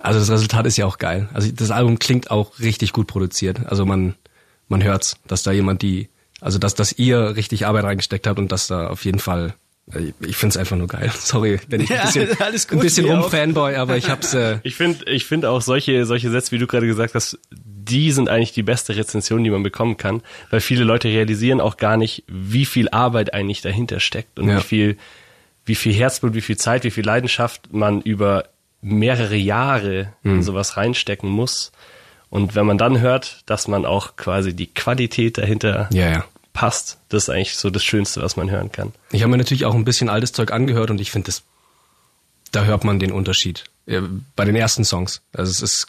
Also 0.00 0.20
das 0.20 0.30
Resultat 0.30 0.66
ist 0.66 0.76
ja 0.78 0.86
auch 0.86 0.98
geil. 0.98 1.28
Also 1.34 1.50
das 1.50 1.70
Album 1.70 1.98
klingt 1.98 2.30
auch 2.30 2.58
richtig 2.58 2.92
gut 2.92 3.06
produziert. 3.06 3.66
Also 3.66 3.84
man 3.84 4.14
man 4.68 4.82
hört's, 4.82 5.16
dass 5.26 5.42
da 5.42 5.50
jemand 5.50 5.82
die, 5.82 6.08
also 6.40 6.58
dass 6.58 6.74
dass 6.74 6.92
ihr 6.92 7.36
richtig 7.36 7.66
Arbeit 7.66 7.84
reingesteckt 7.84 8.26
habt 8.26 8.38
und 8.38 8.52
dass 8.52 8.68
da 8.68 8.88
auf 8.88 9.04
jeden 9.04 9.18
Fall 9.18 9.54
ich 10.20 10.36
find's 10.36 10.56
einfach 10.56 10.76
nur 10.76 10.86
geil. 10.88 11.10
Sorry, 11.18 11.58
wenn 11.68 11.80
ich 11.80 11.90
ein 11.90 11.96
Ja, 11.96 12.04
bisschen, 12.04 12.28
alles 12.40 12.68
gut, 12.68 12.78
ein 12.78 12.82
bisschen 12.82 13.06
rumfanboy, 13.10 13.76
aber 13.76 13.96
ich 13.96 14.10
hab's. 14.10 14.34
Äh, 14.34 14.58
Ich 14.62 14.74
finde, 14.74 15.04
ich 15.10 15.24
finde 15.24 15.50
auch 15.50 15.62
solche, 15.62 16.04
solche 16.04 16.30
Sätze, 16.30 16.52
wie 16.52 16.58
du 16.58 16.66
gerade 16.66 16.86
gesagt 16.86 17.14
hast, 17.14 17.38
die 17.50 18.12
sind 18.12 18.28
eigentlich 18.28 18.52
die 18.52 18.62
beste 18.62 18.94
Rezension, 18.96 19.42
die 19.44 19.50
man 19.50 19.62
bekommen 19.62 19.96
kann, 19.96 20.22
weil 20.50 20.60
viele 20.60 20.84
Leute 20.84 21.08
realisieren 21.08 21.60
auch 21.60 21.78
gar 21.78 21.96
nicht, 21.96 22.22
wie 22.28 22.66
viel 22.66 22.88
Arbeit 22.90 23.32
eigentlich 23.32 23.62
dahinter 23.62 23.98
steckt 24.00 24.38
und 24.38 24.48
Ja. 24.48 24.58
wie 24.58 24.62
viel, 24.62 24.96
wie 25.64 25.74
viel 25.74 25.94
Herzblut, 25.94 26.34
wie 26.34 26.42
viel 26.42 26.58
Zeit, 26.58 26.84
wie 26.84 26.90
viel 26.90 27.04
Leidenschaft 27.06 27.72
man 27.72 28.02
über 28.02 28.44
mehrere 28.82 29.36
Jahre 29.36 30.12
in 30.22 30.42
sowas 30.42 30.76
reinstecken 30.76 31.28
muss. 31.30 31.72
Und 32.30 32.54
wenn 32.54 32.66
man 32.66 32.76
dann 32.78 33.00
hört, 33.00 33.42
dass 33.46 33.68
man 33.68 33.86
auch 33.86 34.16
quasi 34.16 34.54
die 34.54 34.66
Qualität 34.66 35.38
dahinter 35.38 35.88
ja, 35.92 36.10
ja. 36.10 36.24
Passt, 36.58 36.98
das 37.08 37.22
ist 37.22 37.30
eigentlich 37.30 37.54
so 37.54 37.70
das 37.70 37.84
Schönste, 37.84 38.20
was 38.20 38.34
man 38.34 38.50
hören 38.50 38.72
kann. 38.72 38.92
Ich 39.12 39.22
habe 39.22 39.30
mir 39.30 39.36
natürlich 39.36 39.64
auch 39.64 39.76
ein 39.76 39.84
bisschen 39.84 40.08
altes 40.08 40.32
Zeug 40.32 40.50
angehört 40.50 40.90
und 40.90 41.00
ich 41.00 41.12
finde 41.12 41.26
das, 41.26 41.44
da 42.50 42.64
hört 42.64 42.82
man 42.82 42.98
den 42.98 43.12
Unterschied 43.12 43.62
äh, 43.86 44.00
bei 44.34 44.44
den 44.44 44.56
ersten 44.56 44.84
Songs. 44.84 45.20
Also 45.32 45.52
es 45.52 45.62
ist 45.62 45.86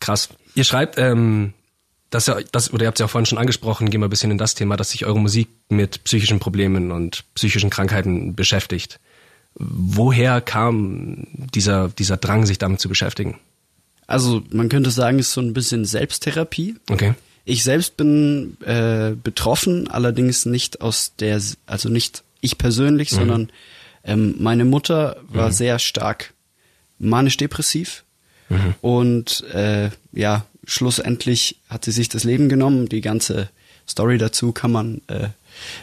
krass. 0.00 0.28
Ihr 0.56 0.64
schreibt, 0.64 0.98
ähm, 0.98 1.52
dass 2.10 2.26
ja, 2.26 2.36
das 2.50 2.72
oder 2.72 2.82
ihr 2.82 2.86
habt 2.88 2.98
es 2.98 3.00
ja 3.00 3.06
auch 3.06 3.10
vorhin 3.10 3.26
schon 3.26 3.38
angesprochen, 3.38 3.90
gehen 3.90 4.00
wir 4.00 4.08
ein 4.08 4.10
bisschen 4.10 4.32
in 4.32 4.38
das 4.38 4.56
Thema, 4.56 4.76
dass 4.76 4.90
sich 4.90 5.06
eure 5.06 5.20
Musik 5.20 5.50
mit 5.68 6.02
psychischen 6.02 6.40
Problemen 6.40 6.90
und 6.90 7.24
psychischen 7.34 7.70
Krankheiten 7.70 8.34
beschäftigt. 8.34 8.98
Woher 9.54 10.40
kam 10.40 11.28
dieser 11.54 11.90
dieser 11.90 12.16
Drang, 12.16 12.44
sich 12.44 12.58
damit 12.58 12.80
zu 12.80 12.88
beschäftigen? 12.88 13.38
Also 14.08 14.42
man 14.50 14.68
könnte 14.68 14.90
sagen, 14.90 15.20
es 15.20 15.28
ist 15.28 15.34
so 15.34 15.42
ein 15.42 15.52
bisschen 15.52 15.84
Selbsttherapie. 15.84 16.74
Okay. 16.90 17.14
Ich 17.48 17.64
selbst 17.64 17.96
bin 17.96 18.58
äh, 18.64 19.12
betroffen, 19.22 19.88
allerdings 19.88 20.44
nicht 20.44 20.82
aus 20.82 21.12
der, 21.18 21.40
also 21.66 21.88
nicht 21.88 22.22
ich 22.40 22.58
persönlich, 22.58 23.10
sondern 23.10 23.50
ähm, 24.04 24.34
meine 24.38 24.64
Mutter 24.64 25.16
war 25.28 25.50
sehr 25.50 25.78
stark 25.78 26.34
manisch-depressiv 26.98 28.04
und 28.80 29.44
äh, 29.52 29.90
ja, 30.12 30.44
schlussendlich 30.66 31.56
hat 31.68 31.84
sie 31.84 31.92
sich 31.92 32.08
das 32.08 32.24
Leben 32.24 32.48
genommen. 32.48 32.88
Die 32.88 33.00
ganze 33.00 33.48
Story 33.88 34.18
dazu 34.18 34.52
kann 34.52 34.72
man 34.72 35.00
äh, 35.08 35.28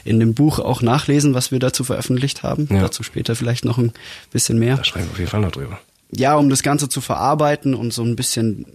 in 0.03 0.19
dem 0.19 0.33
Buch 0.33 0.59
auch 0.59 0.81
nachlesen, 0.81 1.33
was 1.33 1.51
wir 1.51 1.59
dazu 1.59 1.83
veröffentlicht 1.83 2.43
haben. 2.43 2.67
Ja. 2.71 2.81
Dazu 2.81 3.03
später 3.03 3.35
vielleicht 3.35 3.65
noch 3.65 3.77
ein 3.77 3.91
bisschen 4.31 4.59
mehr. 4.59 4.77
Da 4.77 4.83
schreiben 4.83 5.07
wir 5.07 5.13
auf 5.13 5.19
jeden 5.19 5.31
Fall 5.31 5.41
noch 5.41 5.51
drüber. 5.51 5.79
Ja, 6.11 6.35
um 6.35 6.49
das 6.49 6.63
Ganze 6.63 6.89
zu 6.89 7.01
verarbeiten 7.01 7.73
und 7.73 7.91
so 7.91 8.03
ein 8.03 8.15
bisschen, 8.15 8.65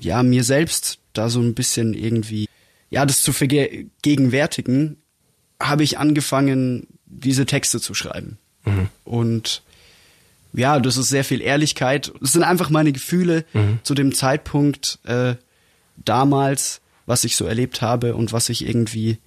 ja, 0.00 0.22
mir 0.22 0.44
selbst 0.44 0.98
da 1.18 1.28
so 1.28 1.40
ein 1.40 1.54
bisschen 1.54 1.94
irgendwie, 1.94 2.48
ja, 2.90 3.04
das 3.06 3.22
zu 3.22 3.32
vergegenwärtigen, 3.32 4.96
habe 5.60 5.82
ich 5.84 5.98
angefangen, 5.98 6.86
diese 7.06 7.46
Texte 7.46 7.80
zu 7.80 7.94
schreiben. 7.94 8.38
Und 9.04 9.62
ja, 10.52 10.80
das 10.80 10.96
ist 10.96 11.08
sehr 11.08 11.24
viel 11.24 11.40
Ehrlichkeit. 11.40 12.12
Das 12.20 12.32
sind 12.32 12.42
einfach 12.42 12.70
meine 12.70 12.92
Gefühle 12.92 13.44
zu 13.82 13.94
dem 13.94 14.14
Zeitpunkt 14.14 14.98
äh, 15.04 15.34
damals, 16.04 16.80
was 17.06 17.24
ich 17.24 17.36
so 17.36 17.44
erlebt 17.44 17.82
habe 17.82 18.14
und 18.14 18.32
was 18.32 18.48
ich 18.48 18.66
irgendwie 18.66 19.18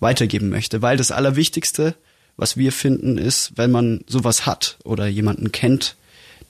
weitergeben 0.00 0.48
möchte. 0.48 0.82
Weil 0.82 0.96
das 0.96 1.10
Allerwichtigste, 1.12 1.94
was 2.36 2.56
wir 2.56 2.72
finden, 2.72 3.18
ist, 3.18 3.52
wenn 3.56 3.70
man 3.70 4.04
sowas 4.06 4.46
hat 4.46 4.78
oder 4.84 5.06
jemanden 5.06 5.52
kennt, 5.52 5.96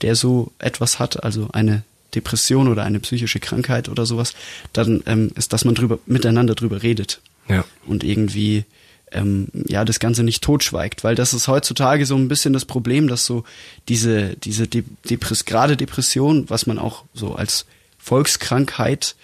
der 0.02 0.14
so 0.14 0.52
etwas 0.58 0.98
hat, 0.98 1.22
also 1.22 1.48
eine 1.52 1.82
Depression 2.16 2.66
oder 2.68 2.82
eine 2.82 2.98
psychische 3.00 3.38
Krankheit 3.40 3.88
oder 3.88 4.04
sowas, 4.06 4.34
dann 4.72 5.02
ähm, 5.06 5.30
ist, 5.36 5.52
dass 5.52 5.64
man 5.64 5.74
drüber 5.76 5.98
miteinander 6.06 6.54
drüber 6.56 6.82
redet 6.82 7.20
Ja. 7.48 7.64
und 7.86 8.02
irgendwie 8.02 8.64
ähm, 9.12 9.46
ja 9.68 9.84
das 9.84 10.00
Ganze 10.00 10.24
nicht 10.24 10.42
totschweigt, 10.42 11.04
weil 11.04 11.14
das 11.14 11.32
ist 11.32 11.46
heutzutage 11.46 12.06
so 12.06 12.16
ein 12.16 12.26
bisschen 12.26 12.52
das 12.52 12.64
Problem, 12.64 13.06
dass 13.06 13.24
so 13.24 13.44
diese 13.88 14.34
diese 14.36 14.66
De 14.66 14.82
Depress 15.08 15.44
gerade 15.44 15.76
Depression, 15.76 16.50
was 16.50 16.66
man 16.66 16.78
auch 16.80 17.04
so 17.14 17.36
als 17.36 17.66
Volkskrankheit 17.98 19.14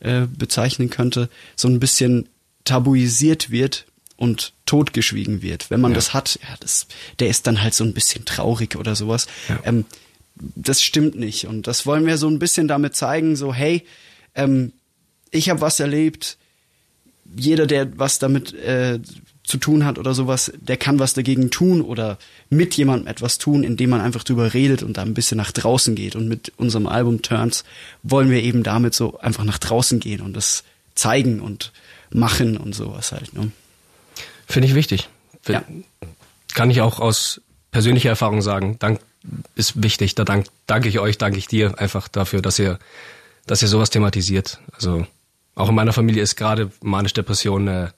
äh, 0.00 0.22
bezeichnen 0.26 0.90
könnte, 0.90 1.28
so 1.56 1.68
ein 1.68 1.80
bisschen 1.80 2.28
tabuisiert 2.64 3.50
wird 3.50 3.86
und 4.16 4.52
totgeschwiegen 4.66 5.42
wird. 5.42 5.70
Wenn 5.70 5.80
man 5.80 5.92
Ja. 5.92 5.96
das 5.96 6.14
hat, 6.14 6.38
ja, 6.42 6.54
das, 6.60 6.86
der 7.18 7.28
ist 7.28 7.46
dann 7.46 7.62
halt 7.62 7.74
so 7.74 7.82
ein 7.84 7.92
bisschen 7.94 8.24
traurig 8.24 8.76
oder 8.76 8.94
sowas. 8.94 9.26
Ja. 9.48 9.58
Ähm, 9.64 9.84
das 10.54 10.82
stimmt 10.82 11.14
nicht. 11.18 11.46
Und 11.46 11.66
das 11.66 11.86
wollen 11.86 12.06
wir 12.06 12.18
so 12.18 12.28
ein 12.28 12.38
bisschen 12.38 12.68
damit 12.68 12.94
zeigen, 12.96 13.36
so, 13.36 13.52
hey, 13.54 13.84
ähm, 14.34 14.72
ich 15.30 15.48
habe 15.50 15.60
was 15.60 15.80
erlebt, 15.80 16.36
jeder, 17.34 17.66
der 17.66 17.98
was 17.98 18.18
damit 18.18 18.52
äh, 18.54 19.00
zu 19.44 19.58
tun 19.58 19.84
hat 19.84 19.98
oder 19.98 20.14
sowas, 20.14 20.52
der 20.56 20.76
kann 20.76 20.98
was 20.98 21.14
dagegen 21.14 21.50
tun 21.50 21.80
oder 21.80 22.18
mit 22.50 22.74
jemandem 22.76 23.08
etwas 23.08 23.38
tun, 23.38 23.64
indem 23.64 23.90
man 23.90 24.00
einfach 24.00 24.24
drüber 24.24 24.54
redet 24.54 24.82
und 24.82 24.96
da 24.96 25.02
ein 25.02 25.14
bisschen 25.14 25.36
nach 25.36 25.52
draußen 25.52 25.94
geht. 25.94 26.14
Und 26.14 26.28
mit 26.28 26.52
unserem 26.56 26.86
Album 26.86 27.22
Turns 27.22 27.64
wollen 28.02 28.30
wir 28.30 28.42
eben 28.42 28.62
damit 28.62 28.94
so 28.94 29.18
einfach 29.18 29.44
nach 29.44 29.58
draußen 29.58 29.98
gehen 30.00 30.20
und 30.20 30.34
das 30.34 30.64
zeigen 30.94 31.40
und 31.40 31.72
machen 32.10 32.56
und 32.56 32.74
sowas 32.74 33.12
halt. 33.12 33.32
Ne? 33.34 33.50
Finde 34.46 34.68
ich 34.68 34.74
wichtig. 34.74 35.08
Fin- 35.42 35.54
Ja. 35.54 35.64
Kann 36.54 36.70
ich 36.70 36.82
auch 36.82 37.00
aus 37.00 37.40
persönlicher 37.70 38.10
Erfahrung 38.10 38.42
sagen. 38.42 38.76
Dank 38.78 39.00
ist 39.54 39.82
wichtig. 39.82 40.14
Da 40.14 40.24
dank, 40.24 40.46
danke 40.66 40.88
ich 40.88 40.98
euch, 40.98 41.18
danke 41.18 41.38
ich 41.38 41.46
dir 41.46 41.78
einfach 41.78 42.08
dafür, 42.08 42.42
dass 42.42 42.58
ihr, 42.58 42.78
dass 43.46 43.62
ihr 43.62 43.68
sowas 43.68 43.90
thematisiert. 43.90 44.58
Also 44.74 45.06
auch 45.54 45.68
in 45.68 45.74
meiner 45.74 45.92
Familie 45.92 46.22
ist 46.22 46.36
gerade 46.36 46.70
manisch 46.80 47.12
Depression 47.12 47.68
äh, 47.68 47.88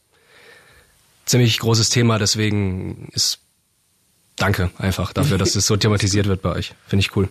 ziemlich 1.25 1.59
großes 1.59 1.91
Thema. 1.91 2.19
Deswegen 2.19 3.09
ist 3.13 3.39
danke 4.37 4.71
einfach 4.79 5.13
dafür, 5.13 5.39
dass 5.39 5.55
es 5.55 5.67
so 5.67 5.77
thematisiert 5.77 6.27
wird 6.27 6.43
bei 6.43 6.51
euch. 6.51 6.75
Finde 6.87 7.01
ich 7.01 7.17
cool. 7.17 7.29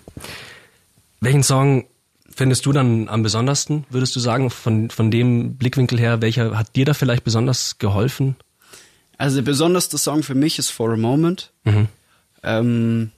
Welchen 1.19 1.43
Song 1.43 1.85
findest 2.35 2.65
du 2.65 2.71
dann 2.71 3.09
am 3.09 3.23
besondersten, 3.23 3.85
würdest 3.89 4.15
du 4.15 4.19
sagen, 4.19 4.49
von, 4.49 4.89
von 4.89 5.11
dem 5.11 5.55
Blickwinkel 5.55 5.99
her? 5.99 6.21
Welcher 6.21 6.57
hat 6.57 6.75
dir 6.75 6.85
da 6.85 6.93
vielleicht 6.93 7.23
besonders 7.23 7.77
geholfen? 7.77 8.35
Also 9.17 9.37
der 9.37 9.43
besonderste 9.43 9.97
Song 9.97 10.23
für 10.23 10.35
mich 10.35 10.57
ist 10.59 10.69
For 10.69 10.91
a 10.91 10.97
Moment. 10.97 11.51
Ähm, 12.43 13.11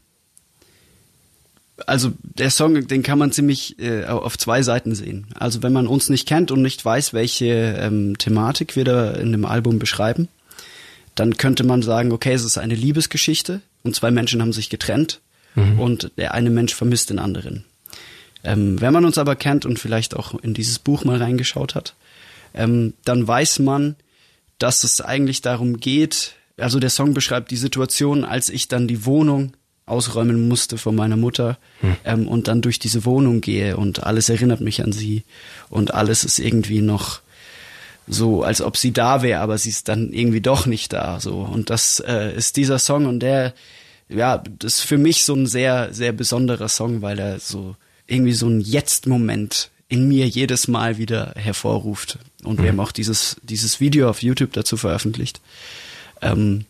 also 1.86 2.12
der 2.22 2.52
Song, 2.52 2.88
den 2.88 3.04
kann 3.04 3.20
man 3.20 3.32
ziemlich 3.32 3.80
äh, 3.80 4.06
auf 4.06 4.38
zwei 4.38 4.62
Seiten 4.62 4.96
sehen. 4.96 5.28
Also 5.38 5.62
wenn 5.62 5.74
man 5.74 5.88
uns 5.88 6.10
nicht 6.10 6.28
kennt 6.28 6.52
und 6.52 6.62
nicht 6.62 6.84
weiß, 6.84 7.14
welche 7.14 7.46
ähm, 7.46 8.18
Thematik 8.18 8.76
wir 8.76 8.86
da 8.86 9.12
in 9.12 9.32
dem 9.32 9.46
Album 9.46 9.80
beschreiben, 9.80 10.30
dann 11.16 11.38
könnte 11.38 11.64
man 11.64 11.82
sagen, 11.82 12.12
okay, 12.12 12.34
es 12.34 12.44
ist 12.44 12.58
eine 12.58 12.76
Liebesgeschichte 12.76 13.62
und 13.84 13.96
zwei 13.96 14.12
Menschen 14.12 14.42
haben 14.42 14.54
sich 14.54 14.70
getrennt 14.70 15.22
und 15.56 16.12
der 16.18 16.34
eine 16.34 16.50
Mensch 16.50 16.74
vermisst 16.76 17.10
den 17.10 17.20
anderen. 17.20 17.64
Ähm, 18.44 18.80
wenn 18.82 18.94
man 18.94 19.06
uns 19.06 19.18
aber 19.18 19.36
kennt 19.36 19.66
und 19.66 19.80
vielleicht 19.80 20.16
auch 20.16 20.38
in 20.42 20.54
dieses 20.54 20.80
Buch 20.80 21.06
mal 21.06 21.18
reingeschaut 21.18 21.76
hat, 21.76 21.96
ähm, 22.54 22.94
dann 23.06 23.28
weiß 23.28 23.60
man, 23.60 23.96
dass 24.60 24.84
es 24.84 25.02
eigentlich 25.02 25.42
darum 25.42 25.78
geht, 25.78 26.34
also 26.58 26.80
der 26.80 26.90
Song 26.90 27.14
beschreibt 27.14 27.52
die 27.52 27.58
Situation, 27.58 28.24
als 28.24 28.50
ich 28.50 28.68
dann 28.68 28.88
die 28.88 29.06
Wohnung 29.06 29.54
ausräumen 29.86 30.48
musste 30.48 30.78
von 30.78 30.96
meiner 30.96 31.18
Mutter 31.18 31.58
ähm, 32.04 32.28
und 32.28 32.48
dann 32.48 32.62
durch 32.62 32.80
diese 32.80 33.06
Wohnung 33.06 33.42
gehe 33.42 33.78
und 33.78 34.04
alles 34.04 34.30
erinnert 34.30 34.62
mich 34.62 34.84
an 34.84 34.92
sie 34.92 35.24
und 35.70 35.94
alles 35.94 36.24
ist 36.24 36.40
irgendwie 36.40 36.82
noch 36.82 37.22
so, 38.08 38.44
als 38.44 38.62
ob 38.62 38.78
sie 38.78 38.92
da 38.92 39.22
wäre, 39.22 39.42
aber 39.42 39.58
sie 39.58 39.70
ist 39.70 39.88
dann 39.88 40.12
irgendwie 40.12 40.42
doch 40.42 40.66
nicht 40.66 40.94
da. 40.94 41.20
So 41.20 41.40
und 41.40 41.70
das 41.70 42.00
äh, 42.00 42.36
ist 42.36 42.58
dieser 42.58 42.80
Song 42.80 43.06
und 43.06 43.20
der, 43.20 43.54
ja, 44.10 44.44
das 44.60 44.76
ist 44.76 44.82
für 44.82 44.98
mich 44.98 45.24
so 45.24 45.36
ein 45.36 45.48
sehr, 45.48 45.94
sehr 45.94 46.12
besonderer 46.12 46.70
Song, 46.70 47.02
weil 47.02 47.20
er 47.20 47.40
so 47.40 47.76
irgendwie 48.08 48.34
so 48.34 48.48
ein 48.48 48.62
Jetzt-Moment 48.62 49.70
in 49.88 50.08
mir 50.08 50.28
jedes 50.28 50.68
Mal 50.68 50.98
wieder 50.98 51.34
hervorruft. 51.36 52.18
Und 52.44 52.62
wir 52.62 52.70
haben 52.70 52.80
auch 52.80 52.92
dieses 52.92 53.38
dieses 53.44 53.80
Video 53.80 54.10
auf 54.10 54.22
YouTube 54.22 54.54
dazu 54.54 54.78
veröffentlicht. 54.78 55.42
Ähm, 56.22 56.66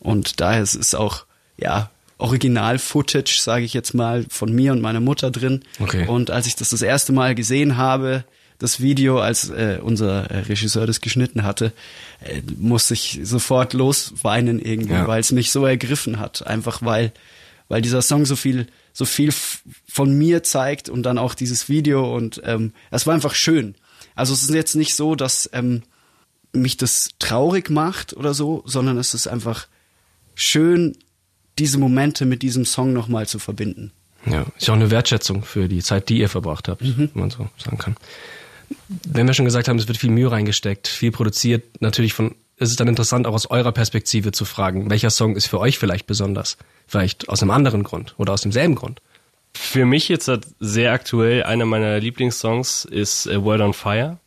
und 0.00 0.40
daher 0.40 0.62
ist 0.62 0.74
es 0.74 0.94
auch 0.94 1.24
ja 1.56 1.90
Original-Footage, 2.18 3.40
sage 3.40 3.64
ich 3.64 3.74
jetzt 3.74 3.94
mal, 3.94 4.24
von 4.28 4.52
mir 4.52 4.72
und 4.72 4.80
meiner 4.80 5.00
Mutter 5.00 5.30
drin. 5.30 5.62
Okay. 5.80 6.06
Und 6.06 6.30
als 6.30 6.46
ich 6.46 6.56
das 6.56 6.70
das 6.70 6.82
erste 6.82 7.12
Mal 7.12 7.34
gesehen 7.34 7.76
habe, 7.76 8.24
das 8.58 8.80
Video, 8.80 9.18
als 9.18 9.50
äh, 9.50 9.78
unser 9.82 10.30
äh, 10.30 10.38
Regisseur 10.40 10.86
das 10.86 11.00
geschnitten 11.00 11.42
hatte, 11.42 11.72
äh, 12.24 12.40
musste 12.56 12.94
ich 12.94 13.20
sofort 13.24 13.72
losweinen 13.72 14.60
irgendwie, 14.60 14.92
Ja. 14.94 15.08
weil 15.08 15.20
es 15.20 15.32
mich 15.32 15.50
so 15.50 15.66
ergriffen 15.66 16.20
hat. 16.20 16.46
Einfach 16.46 16.80
weil, 16.82 17.12
weil 17.68 17.82
dieser 17.82 18.00
Song 18.00 18.24
so 18.26 18.36
viel, 18.36 18.68
so 18.92 19.04
viel 19.04 19.32
von 19.88 20.16
mir 20.16 20.44
zeigt 20.44 20.88
und 20.88 21.02
dann 21.02 21.18
auch 21.18 21.34
dieses 21.34 21.68
Video 21.68 22.14
und 22.14 22.40
ähm, 22.44 22.72
es 22.92 23.06
war 23.06 23.14
einfach 23.14 23.34
schön. 23.34 23.74
Also 24.14 24.32
es 24.34 24.42
ist 24.44 24.54
jetzt 24.54 24.76
nicht 24.76 24.94
so, 24.94 25.16
dass 25.16 25.50
ähm, 25.52 25.82
mich 26.52 26.76
das 26.76 27.08
traurig 27.18 27.70
macht 27.70 28.16
oder 28.16 28.34
so, 28.34 28.62
sondern 28.66 28.96
es 28.98 29.14
ist 29.14 29.26
einfach 29.26 29.66
schön, 30.36 30.96
diese 31.58 31.78
Momente 31.78 32.26
mit 32.26 32.42
diesem 32.42 32.64
Song 32.64 32.92
nochmal 32.92 33.26
zu 33.26 33.38
verbinden. 33.38 33.92
Ja, 34.26 34.46
ist 34.56 34.66
ja 34.66 34.74
auch 34.74 34.78
eine 34.78 34.90
Wertschätzung 34.90 35.44
für 35.44 35.68
die 35.68 35.82
Zeit, 35.82 36.08
die 36.08 36.18
ihr 36.18 36.28
verbracht 36.28 36.68
habt, 36.68 36.82
wenn 36.82 37.10
man 37.14 37.30
so 37.30 37.48
sagen 37.58 37.78
kann. 37.78 37.96
Wenn 39.06 39.26
wir 39.26 39.34
schon 39.34 39.44
gesagt 39.44 39.68
haben, 39.68 39.78
es 39.78 39.86
wird 39.86 39.98
viel 39.98 40.10
Mühe 40.10 40.30
reingesteckt, 40.30 40.88
viel 40.88 41.12
produziert, 41.12 41.80
natürlich 41.80 42.14
von, 42.14 42.34
es 42.56 42.70
ist 42.70 42.80
dann 42.80 42.88
interessant, 42.88 43.26
auch 43.26 43.34
aus 43.34 43.50
eurer 43.50 43.72
Perspektive 43.72 44.32
zu 44.32 44.44
fragen, 44.44 44.88
welcher 44.88 45.10
Song 45.10 45.36
ist 45.36 45.46
für 45.46 45.60
euch 45.60 45.78
vielleicht 45.78 46.06
besonders? 46.06 46.56
Vielleicht 46.86 47.28
aus 47.28 47.42
einem 47.42 47.50
anderen 47.50 47.82
Grund 47.82 48.14
oder 48.16 48.32
aus 48.32 48.40
demselben 48.40 48.74
Grund. 48.74 49.00
Für 49.52 49.84
mich 49.84 50.08
jetzt 50.08 50.30
sehr 50.58 50.92
aktuell 50.92 51.44
einer 51.44 51.64
meiner 51.66 52.00
Lieblingssongs 52.00 52.84
ist 52.86 53.26
äh, 53.26 53.42
World 53.42 53.60
on 53.60 53.74
Fire, 53.74 54.18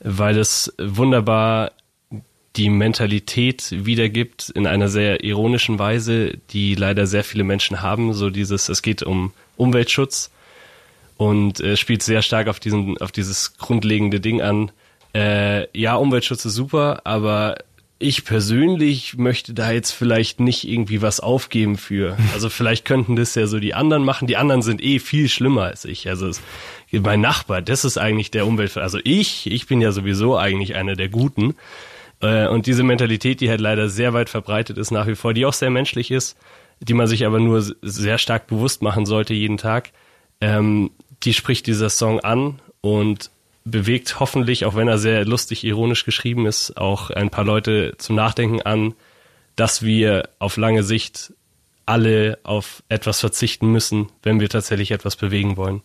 weil 0.00 0.38
es 0.38 0.72
wunderbar 0.78 1.72
die 2.56 2.70
Mentalität 2.70 3.68
wiedergibt 3.70 4.50
in 4.50 4.66
einer 4.66 4.88
sehr 4.88 5.24
ironischen 5.24 5.78
Weise, 5.78 6.38
die 6.50 6.74
leider 6.74 7.06
sehr 7.06 7.24
viele 7.24 7.44
Menschen 7.44 7.82
haben. 7.82 8.14
So 8.14 8.30
dieses, 8.30 8.68
es 8.68 8.82
geht 8.82 9.02
um 9.02 9.32
Umweltschutz 9.56 10.30
und 11.16 11.60
äh, 11.60 11.76
spielt 11.76 12.02
sehr 12.02 12.22
stark 12.22 12.48
auf 12.48 12.60
diesen, 12.60 12.98
auf 12.98 13.12
dieses 13.12 13.58
grundlegende 13.58 14.20
Ding 14.20 14.40
an. 14.40 14.70
Äh, 15.14 15.66
ja, 15.78 15.96
Umweltschutz 15.96 16.44
ist 16.44 16.54
super, 16.54 17.02
aber 17.04 17.56
ich 17.98 18.24
persönlich 18.24 19.16
möchte 19.16 19.54
da 19.54 19.70
jetzt 19.70 19.92
vielleicht 19.92 20.40
nicht 20.40 20.68
irgendwie 20.68 21.00
was 21.00 21.20
aufgeben 21.20 21.76
für. 21.76 22.16
Also 22.34 22.48
vielleicht 22.50 22.84
könnten 22.84 23.16
das 23.16 23.34
ja 23.34 23.46
so 23.46 23.58
die 23.58 23.74
anderen 23.74 24.04
machen. 24.04 24.26
Die 24.26 24.36
anderen 24.36 24.62
sind 24.62 24.82
eh 24.82 24.98
viel 24.98 25.28
schlimmer 25.28 25.62
als 25.62 25.84
ich. 25.84 26.08
Also 26.08 26.28
es, 26.28 26.42
mein 26.92 27.20
Nachbar, 27.20 27.62
das 27.62 27.84
ist 27.84 27.96
eigentlich 27.96 28.30
der 28.30 28.46
Umwelt. 28.46 28.76
Also 28.76 28.98
ich, 29.04 29.50
ich 29.50 29.66
bin 29.66 29.80
ja 29.80 29.92
sowieso 29.92 30.36
eigentlich 30.36 30.74
einer 30.74 30.96
der 30.96 31.08
Guten. 31.08 31.54
Äh, 32.24 32.48
Und 32.48 32.66
diese 32.66 32.82
Mentalität, 32.82 33.40
die 33.40 33.50
halt 33.50 33.60
leider 33.60 33.88
sehr 33.88 34.12
weit 34.14 34.30
verbreitet 34.30 34.78
ist 34.78 34.90
nach 34.90 35.06
wie 35.06 35.14
vor, 35.14 35.34
die 35.34 35.46
auch 35.46 35.52
sehr 35.52 35.70
menschlich 35.70 36.10
ist, 36.10 36.36
die 36.80 36.94
man 36.94 37.06
sich 37.06 37.26
aber 37.26 37.38
nur 37.38 37.62
sehr 37.82 38.18
stark 38.18 38.46
bewusst 38.46 38.82
machen 38.82 39.06
sollte 39.06 39.34
jeden 39.34 39.58
Tag, 39.58 39.90
ähm, 40.40 40.90
die 41.22 41.34
spricht 41.34 41.66
dieser 41.66 41.90
Song 41.90 42.20
an 42.20 42.60
und 42.80 43.30
bewegt 43.64 44.20
hoffentlich, 44.20 44.64
auch 44.64 44.74
wenn 44.74 44.88
er 44.88 44.98
sehr 44.98 45.24
lustig 45.24 45.64
ironisch 45.64 46.04
geschrieben 46.04 46.46
ist, 46.46 46.76
auch 46.76 47.10
ein 47.10 47.30
paar 47.30 47.44
Leute 47.44 47.94
zum 47.98 48.16
Nachdenken 48.16 48.60
an, 48.62 48.94
dass 49.56 49.82
wir 49.82 50.28
auf 50.38 50.56
lange 50.56 50.82
Sicht 50.82 51.32
alle 51.86 52.38
auf 52.42 52.82
etwas 52.88 53.20
verzichten 53.20 53.70
müssen, 53.70 54.08
wenn 54.22 54.40
wir 54.40 54.48
tatsächlich 54.48 54.90
etwas 54.90 55.16
bewegen 55.16 55.56
wollen. 55.56 55.82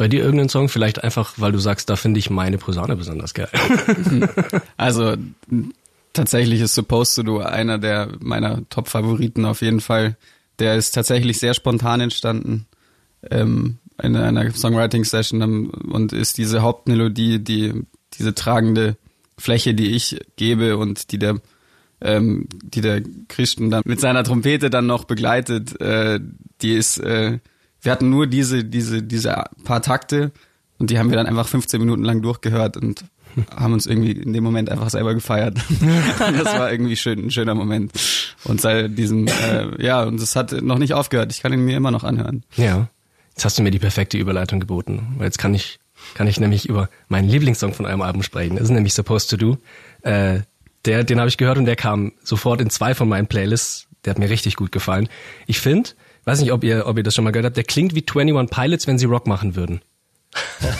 Bei 0.00 0.08
dir 0.08 0.24
irgendein 0.24 0.48
Song? 0.48 0.70
Vielleicht 0.70 1.04
einfach, 1.04 1.34
weil 1.36 1.52
du 1.52 1.58
sagst, 1.58 1.90
da 1.90 1.94
finde 1.94 2.20
ich 2.20 2.30
meine 2.30 2.56
Posaune 2.56 2.96
besonders 2.96 3.34
geil. 3.34 3.50
Also 4.78 5.14
tatsächlich 6.14 6.62
ist 6.62 6.74
Supposed 6.74 7.16
to 7.16 7.22
Do 7.22 7.40
einer 7.40 7.76
der 7.76 8.08
meiner 8.18 8.66
Top-Favoriten 8.70 9.44
auf 9.44 9.60
jeden 9.60 9.82
Fall. 9.82 10.16
Der 10.58 10.76
ist 10.76 10.92
tatsächlich 10.92 11.38
sehr 11.38 11.52
spontan 11.52 12.00
entstanden 12.00 12.64
ähm, 13.30 13.76
in 14.02 14.16
einer 14.16 14.50
Songwriting-Session 14.50 15.68
und 15.68 16.14
ist 16.14 16.38
diese 16.38 16.62
Hauptmelodie, 16.62 17.38
die 17.38 17.82
diese 18.14 18.34
tragende 18.34 18.96
Fläche, 19.36 19.74
die 19.74 19.94
ich 19.94 20.18
gebe 20.36 20.78
und 20.78 21.12
die 21.12 21.18
der 21.18 21.42
ähm, 22.00 22.48
die 22.50 22.80
der 22.80 23.02
Christen 23.28 23.70
dann 23.70 23.82
mit 23.84 24.00
seiner 24.00 24.24
Trompete 24.24 24.70
dann 24.70 24.86
noch 24.86 25.04
begleitet, 25.04 25.78
äh, 25.78 26.20
die 26.62 26.72
ist, 26.72 26.96
äh, 26.96 27.38
wir 27.82 27.92
hatten 27.92 28.10
nur 28.10 28.26
diese 28.26 28.64
diese 28.64 29.02
diese 29.02 29.44
paar 29.64 29.82
Takte 29.82 30.32
und 30.78 30.90
die 30.90 30.98
haben 30.98 31.10
wir 31.10 31.16
dann 31.16 31.26
einfach 31.26 31.48
15 31.48 31.80
Minuten 31.80 32.04
lang 32.04 32.22
durchgehört 32.22 32.76
und 32.76 33.04
haben 33.54 33.72
uns 33.72 33.86
irgendwie 33.86 34.12
in 34.12 34.32
dem 34.32 34.44
Moment 34.44 34.70
einfach 34.70 34.90
selber 34.90 35.14
gefeiert. 35.14 35.58
das 36.18 36.44
war 36.58 36.70
irgendwie 36.72 36.96
schön, 36.96 37.26
ein 37.26 37.30
schöner 37.30 37.54
Moment. 37.54 37.92
Und 38.44 38.60
seit 38.60 38.96
diesem, 38.96 39.26
äh, 39.28 39.82
ja, 39.84 40.02
und 40.02 40.20
es 40.20 40.36
hat 40.36 40.52
noch 40.62 40.78
nicht 40.78 40.94
aufgehört. 40.94 41.32
Ich 41.32 41.42
kann 41.42 41.52
ihn 41.52 41.64
mir 41.64 41.76
immer 41.76 41.90
noch 41.90 42.04
anhören. 42.04 42.44
Ja. 42.56 42.88
Jetzt 43.30 43.44
hast 43.44 43.58
du 43.58 43.62
mir 43.62 43.70
die 43.70 43.78
perfekte 43.78 44.18
Überleitung 44.18 44.60
geboten. 44.60 45.14
Weil 45.16 45.26
jetzt 45.26 45.38
kann 45.38 45.54
ich, 45.54 45.78
kann 46.14 46.26
ich 46.26 46.40
nämlich 46.40 46.68
über 46.68 46.88
meinen 47.08 47.28
Lieblingssong 47.28 47.74
von 47.74 47.86
eurem 47.86 48.02
Album 48.02 48.22
sprechen. 48.22 48.56
Das 48.56 48.64
ist 48.64 48.70
nämlich 48.70 48.94
Supposed 48.94 49.30
to 49.30 49.36
Do. 49.36 49.58
Äh, 50.02 50.40
der, 50.84 51.04
den 51.04 51.18
habe 51.18 51.28
ich 51.28 51.36
gehört 51.36 51.58
und 51.58 51.66
der 51.66 51.76
kam 51.76 52.12
sofort 52.22 52.60
in 52.60 52.70
zwei 52.70 52.94
von 52.94 53.08
meinen 53.08 53.26
Playlists. 53.26 53.86
Der 54.04 54.12
hat 54.12 54.18
mir 54.18 54.30
richtig 54.30 54.56
gut 54.56 54.72
gefallen. 54.72 55.08
Ich 55.46 55.60
finde, 55.60 55.90
weiß 56.30 56.40
nicht, 56.40 56.52
ob 56.52 56.64
ihr, 56.64 56.86
ob 56.86 56.96
ihr 56.96 57.02
das 57.02 57.14
schon 57.14 57.24
mal 57.24 57.32
gehört 57.32 57.46
habt, 57.46 57.56
der 57.56 57.64
klingt 57.64 57.94
wie 57.94 58.04
21 58.06 58.56
Pilots, 58.56 58.86
wenn 58.86 58.98
sie 58.98 59.06
Rock 59.06 59.26
machen 59.26 59.56
würden. 59.56 59.80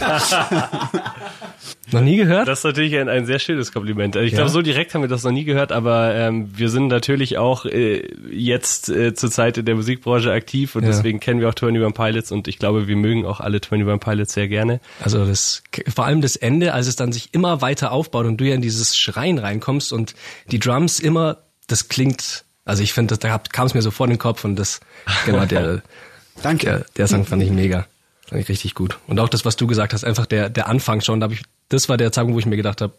noch 1.91 2.03
nie 2.03 2.17
gehört? 2.17 2.47
Das 2.47 2.61
ist 2.61 2.65
natürlich 2.65 2.97
ein, 2.97 3.09
ein 3.09 3.27
sehr 3.27 3.41
schönes 3.41 3.73
Kompliment. 3.73 4.15
Ich 4.15 4.31
ja? 4.31 4.39
glaube, 4.39 4.51
so 4.51 4.63
direkt 4.63 4.95
haben 4.95 5.03
wir 5.03 5.09
das 5.09 5.25
noch 5.25 5.33
nie 5.33 5.43
gehört, 5.43 5.73
aber 5.73 6.15
ähm, 6.15 6.57
wir 6.57 6.69
sind 6.69 6.87
natürlich 6.87 7.37
auch 7.37 7.65
äh, 7.65 8.09
jetzt 8.31 8.91
äh, 8.91 9.13
zurzeit 9.13 9.59
in 9.59 9.65
der 9.65 9.75
Musikbranche 9.75 10.31
aktiv 10.31 10.77
und 10.77 10.85
ja. 10.85 10.91
deswegen 10.91 11.19
kennen 11.19 11.41
wir 11.41 11.49
auch 11.49 11.55
21 11.61 11.95
Pilots 11.95 12.31
und 12.31 12.47
ich 12.47 12.61
glaube, 12.61 12.87
wir 12.87 12.95
mögen 12.95 13.27
auch 13.27 13.41
alle 13.41 13.57
21 13.57 13.99
Pilots 13.99 14.35
sehr 14.35 14.47
gerne. 14.47 14.81
Also 15.03 15.27
das 15.27 15.65
vor 15.93 16.05
allem 16.05 16.21
das 16.21 16.37
Ende, 16.37 16.75
als 16.75 16.87
es 16.87 16.95
dann 16.95 17.11
sich 17.11 17.35
immer 17.35 17.61
weiter 17.61 17.91
aufbaut 17.91 18.27
und 18.27 18.37
du 18.37 18.45
ja 18.45 18.55
in 18.55 18.63
dieses 18.63 18.97
Schreien 18.97 19.39
reinkommst 19.39 19.93
und 19.93 20.15
die 20.53 20.61
Drums 20.61 21.01
immer, 21.01 21.39
das 21.67 21.89
klingt, 21.89 22.45
also 22.71 22.83
ich 22.83 22.93
finde, 22.93 23.19
da 23.19 23.39
kam 23.39 23.67
es 23.67 23.75
mir 23.75 23.83
so 23.83 23.91
vor 23.91 24.07
den 24.07 24.19
Kopf 24.19 24.45
und 24.45 24.57
das, 24.57 24.81
genau, 25.27 25.45
der, 25.45 25.83
Danke. 26.43 26.67
Der, 26.67 26.87
der 26.97 27.09
Song 27.09 27.25
fand 27.25 27.43
ich 27.43 27.51
mega. 27.51 27.87
Fand 28.27 28.43
ich 28.43 28.49
richtig 28.49 28.75
gut. 28.75 28.99
Und 29.07 29.19
auch 29.21 29.29
das, 29.29 29.45
was 29.45 29.57
du 29.57 29.67
gesagt 29.67 29.93
hast, 29.93 30.05
einfach 30.05 30.27
der, 30.27 30.49
der 30.49 30.69
Anfang 30.69 31.01
schon, 31.01 31.21
da 31.21 31.25
habe 31.25 31.35
ich, 31.35 31.43
das 31.69 31.89
war 31.89 31.97
der 31.97 32.13
Zeitpunkt, 32.13 32.35
wo 32.35 32.39
ich 32.39 32.47
mir 32.47 32.57
gedacht 32.57 32.81
habe, 32.81 32.93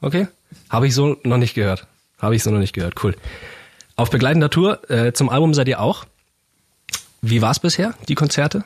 okay, 0.00 0.28
habe 0.70 0.86
ich 0.86 0.94
so 0.94 1.16
noch 1.24 1.38
nicht 1.38 1.54
gehört. 1.54 1.86
Habe 2.18 2.34
ich 2.36 2.42
so 2.42 2.50
noch 2.50 2.58
nicht 2.58 2.72
gehört. 2.72 3.02
Cool. 3.02 3.14
Auf 3.96 4.10
begleitender 4.10 4.50
Tour 4.50 4.90
äh, 4.90 5.12
zum 5.12 5.28
Album 5.28 5.54
seid 5.54 5.68
ihr 5.68 5.80
auch. 5.80 6.04
Wie 7.22 7.42
war's 7.42 7.60
bisher, 7.60 7.94
die 8.08 8.14
Konzerte? 8.14 8.64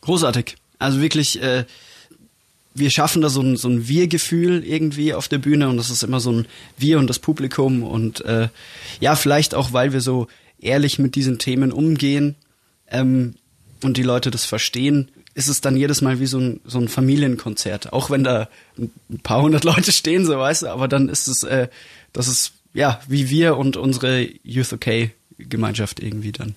Großartig. 0.00 0.56
Also 0.78 1.00
wirklich, 1.00 1.42
äh, 1.42 1.64
wir 2.78 2.90
schaffen 2.90 3.22
da 3.22 3.28
so 3.28 3.40
ein, 3.40 3.56
so 3.56 3.68
ein 3.68 3.88
Wir-Gefühl 3.88 4.64
irgendwie 4.64 5.14
auf 5.14 5.28
der 5.28 5.38
Bühne 5.38 5.68
und 5.68 5.76
das 5.76 5.90
ist 5.90 6.02
immer 6.02 6.20
so 6.20 6.32
ein 6.32 6.46
Wir 6.76 6.98
und 6.98 7.08
das 7.08 7.18
Publikum 7.18 7.82
und 7.82 8.24
äh, 8.24 8.48
ja, 9.00 9.16
vielleicht 9.16 9.54
auch, 9.54 9.72
weil 9.72 9.92
wir 9.92 10.00
so 10.00 10.28
ehrlich 10.60 10.98
mit 10.98 11.14
diesen 11.14 11.38
Themen 11.38 11.72
umgehen 11.72 12.34
ähm, 12.88 13.34
und 13.82 13.96
die 13.96 14.02
Leute 14.02 14.30
das 14.30 14.44
verstehen, 14.44 15.10
ist 15.34 15.48
es 15.48 15.60
dann 15.60 15.76
jedes 15.76 16.00
Mal 16.00 16.18
wie 16.20 16.26
so 16.26 16.38
ein, 16.38 16.60
so 16.64 16.78
ein 16.78 16.88
Familienkonzert. 16.88 17.92
Auch 17.92 18.10
wenn 18.10 18.24
da 18.24 18.48
ein 18.78 18.90
paar 19.22 19.42
hundert 19.42 19.64
Leute 19.64 19.92
stehen, 19.92 20.24
so 20.24 20.38
weißt 20.38 20.62
du, 20.62 20.68
aber 20.68 20.88
dann 20.88 21.08
ist 21.08 21.28
es, 21.28 21.42
äh, 21.42 21.68
das 22.12 22.28
ist, 22.28 22.52
ja, 22.72 23.00
wie 23.06 23.30
wir 23.30 23.56
und 23.56 23.76
unsere 23.76 24.28
Youth 24.42 24.72
OK 24.72 25.10
Gemeinschaft 25.38 26.00
irgendwie 26.00 26.32
dann. 26.32 26.54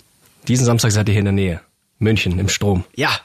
Diesen 0.48 0.66
Samstag 0.66 0.92
seid 0.92 1.10
ihr 1.10 1.14
hier 1.14 1.20
in 1.20 1.26
der 1.26 1.34
Nähe. 1.34 1.62
München 2.00 2.40
im 2.40 2.48
Strom. 2.48 2.86
Ja. 2.96 3.20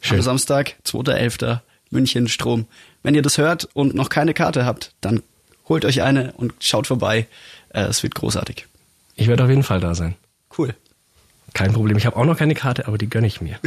Schön. 0.00 0.18
Am 0.18 0.22
Samstag, 0.22 0.74
2.11. 0.84 1.60
München 1.94 2.28
Strom. 2.28 2.66
Wenn 3.02 3.14
ihr 3.14 3.22
das 3.22 3.38
hört 3.38 3.68
und 3.72 3.94
noch 3.94 4.08
keine 4.08 4.34
Karte 4.34 4.64
habt, 4.64 4.92
dann 5.00 5.22
holt 5.68 5.84
euch 5.84 6.02
eine 6.02 6.32
und 6.32 6.52
schaut 6.60 6.86
vorbei. 6.86 7.26
Äh, 7.70 7.82
es 7.82 8.02
wird 8.02 8.14
großartig. 8.14 8.66
Ich 9.16 9.28
werde 9.28 9.44
auf 9.44 9.50
jeden 9.50 9.62
Fall 9.62 9.80
da 9.80 9.94
sein. 9.94 10.14
Cool. 10.56 10.74
Kein 11.54 11.72
Problem. 11.72 11.96
Ich 11.96 12.04
habe 12.04 12.16
auch 12.16 12.24
noch 12.24 12.36
keine 12.36 12.54
Karte, 12.54 12.88
aber 12.88 12.98
die 12.98 13.08
gönne 13.08 13.28
ich 13.28 13.40
mir. 13.40 13.58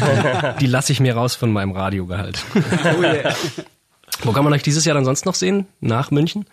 die 0.60 0.66
lasse 0.66 0.92
ich 0.92 0.98
mir 0.98 1.14
raus 1.14 1.36
von 1.36 1.52
meinem 1.52 1.70
Radiogehalt. 1.70 2.44
Oh 2.54 3.02
yeah. 3.02 3.34
Wo 4.22 4.32
kann 4.32 4.42
man 4.42 4.52
euch 4.52 4.64
dieses 4.64 4.84
Jahr 4.84 4.94
dann 4.94 5.04
sonst 5.04 5.24
noch 5.24 5.36
sehen? 5.36 5.66
Nach 5.80 6.10
München? 6.10 6.46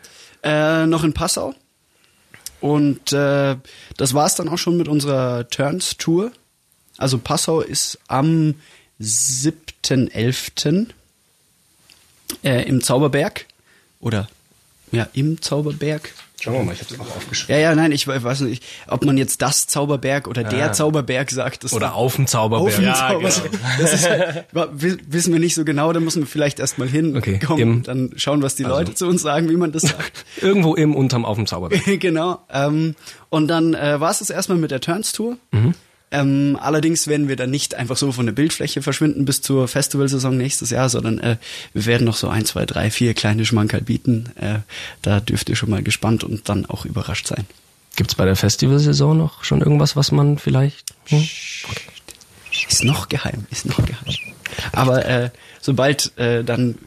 Äh, 0.44 0.86
noch 0.86 1.04
in 1.04 1.14
Passau. 1.14 1.56
Und 2.62 3.12
äh, 3.14 3.56
das 3.98 4.14
war's 4.14 4.36
dann 4.36 4.48
auch 4.50 4.60
schon 4.60 4.78
mit 4.78 4.88
unserer 4.88 5.48
Turns-Tour. 5.50 6.32
Also 6.98 7.18
Passau 7.18 7.62
ist 7.62 7.98
am 8.08 8.54
7.11. 9.02 10.88
Äh, 12.44 12.68
im 12.68 12.82
Zauberberg. 12.84 13.46
Oder 14.00 14.28
ja, 14.92 15.08
im 15.14 15.42
Zauberberg. 15.42 16.14
Schauen 16.40 16.54
wir 16.54 16.64
mal, 16.64 16.74
ich 16.74 16.82
habe 16.82 16.94
es 16.94 17.00
auch 17.00 17.16
aufgeschrieben. 17.16 17.56
Ja, 17.56 17.70
ja, 17.70 17.76
nein, 17.76 17.92
ich 17.92 18.08
weiß 18.08 18.42
nicht, 18.42 18.64
ob 18.88 19.04
man 19.06 19.18
jetzt 19.18 19.42
das 19.42 19.68
Zauberberg 19.68 20.28
oder 20.28 20.44
ja. 20.44 20.50
der 20.50 20.74
Zauberberg 20.74 21.32
sagt. 21.32 21.64
Das 21.64 21.74
oder 21.74 21.96
auf 21.96 22.18
dem 22.18 22.28
Zauberberg. 22.28 22.68
Auf 22.68 22.76
dem 22.76 22.86
ja, 22.86 22.94
Zauberberg. 22.94 23.52
Genau. 23.52 23.64
Das 23.80 23.94
ist 23.94 24.10
halt, 24.10 24.46
wissen 24.52 25.34
wir 25.34 25.40
nicht 25.40 25.56
so 25.56 25.66
genau, 25.66 25.92
da 25.92 26.00
müssen 26.00 26.22
wir 26.22 26.28
vielleicht 26.28 26.60
erstmal 26.60 26.88
hin 26.88 27.18
okay. 27.18 27.40
kommen, 27.40 27.84
dann 27.84 28.12
schauen, 28.16 28.42
was 28.42 28.56
die 28.56 28.66
also. 28.66 28.78
Leute 28.78 28.94
zu 28.94 29.08
uns 29.08 29.22
sagen, 29.22 29.50
wie 29.50 29.56
man 29.56 29.72
das 29.72 29.84
sagt. 29.84 30.26
Irgendwo 30.42 30.76
im 30.76 30.96
unterm 30.96 31.26
auf 31.26 31.38
dem 31.38 31.48
Zauberberg. 31.48 31.84
genau. 32.00 32.40
Ähm, 32.52 32.96
und 33.30 33.48
dann 33.48 33.74
äh, 33.74 34.00
war 34.00 34.12
es 34.12 34.20
das 34.20 34.30
erstmal 34.30 34.58
mit 34.58 34.72
der 34.72 34.82
Turns-Tour. 34.82 35.38
Mhm. 35.52 35.74
Ähm, 36.16 36.58
allerdings 36.62 37.08
werden 37.08 37.28
wir 37.28 37.36
dann 37.36 37.52
nicht 37.52 37.76
einfach 37.76 37.98
so 37.98 38.12
von 38.14 38.26
der 38.26 38.34
Bildfläche 38.34 38.82
verschwinden 38.82 39.26
bis 39.26 39.42
zur 39.42 39.68
Festivalsaison 39.68 40.38
nächstes 40.38 40.70
Jahr, 40.70 40.88
sondern 40.88 41.20
äh, 41.20 41.36
wir 41.74 41.86
werden 41.86 42.06
noch 42.06 42.16
so 42.16 42.30
ein, 42.30 42.46
zwei, 42.46 42.66
drei, 42.66 42.90
vier 42.90 43.14
kleine 43.14 43.46
Schmankerl 43.46 43.82
bieten. 43.82 44.30
Äh, 44.40 44.60
da 45.02 45.20
dürft 45.20 45.50
ihr 45.50 45.58
schon 45.58 45.70
mal 45.70 45.84
gespannt 45.84 46.24
und 46.24 46.48
dann 46.48 46.66
auch 46.66 46.86
überrascht 46.86 47.28
sein. 47.28 47.46
Gibt's 47.98 48.16
bei 48.16 48.24
der 48.24 48.38
Festivalsaison 48.38 49.18
noch 49.18 49.44
schon 49.44 49.60
irgendwas, 49.62 49.98
was 49.98 50.14
man 50.14 50.38
vielleicht... 50.38 50.94
Hm? 51.08 51.28
Okay. 51.70 51.82
Ist 52.70 52.86
noch 52.86 53.10
geheim, 53.10 53.46
ist 53.52 53.66
noch 53.66 53.86
geheim. 53.86 54.16
Aber 54.72 55.06
äh, 55.06 55.32
sobald 55.60 56.18
äh, 56.18 56.46
dann 56.46 56.78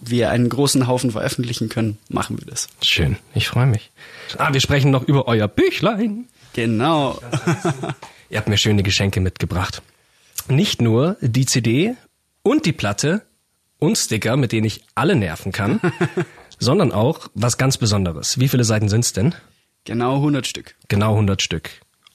wir 0.00 0.30
einen 0.30 0.48
großen 0.48 0.86
Haufen 0.86 1.10
veröffentlichen 1.10 1.68
können, 1.68 1.98
machen 2.08 2.38
wir 2.38 2.46
das. 2.46 2.68
Schön, 2.80 3.18
ich 3.34 3.48
freue 3.48 3.66
mich. 3.66 3.90
Ah, 4.38 4.54
wir 4.54 4.60
sprechen 4.60 4.90
noch 4.90 5.02
über 5.02 5.28
euer 5.28 5.46
Büchlein. 5.46 6.26
Genau. 6.54 7.20
Ihr 8.30 8.38
habt 8.38 8.48
mir 8.48 8.56
schöne 8.56 8.84
Geschenke 8.84 9.20
mitgebracht. 9.20 9.82
Nicht 10.48 10.80
nur 10.80 11.16
die 11.20 11.46
CD 11.46 11.96
und 12.42 12.64
die 12.64 12.72
Platte 12.72 13.22
und 13.80 13.98
Sticker, 13.98 14.36
mit 14.36 14.52
denen 14.52 14.66
ich 14.66 14.84
alle 14.94 15.16
nerven 15.16 15.50
kann, 15.50 15.80
sondern 16.60 16.92
auch 16.92 17.28
was 17.34 17.58
ganz 17.58 17.76
Besonderes. 17.76 18.38
Wie 18.38 18.48
viele 18.48 18.62
Seiten 18.62 18.88
sind's 18.88 19.12
denn? 19.12 19.34
Genau 19.84 20.16
100 20.16 20.46
Stück. 20.46 20.76
Genau 20.86 21.12
100 21.12 21.42
Stück. 21.42 21.70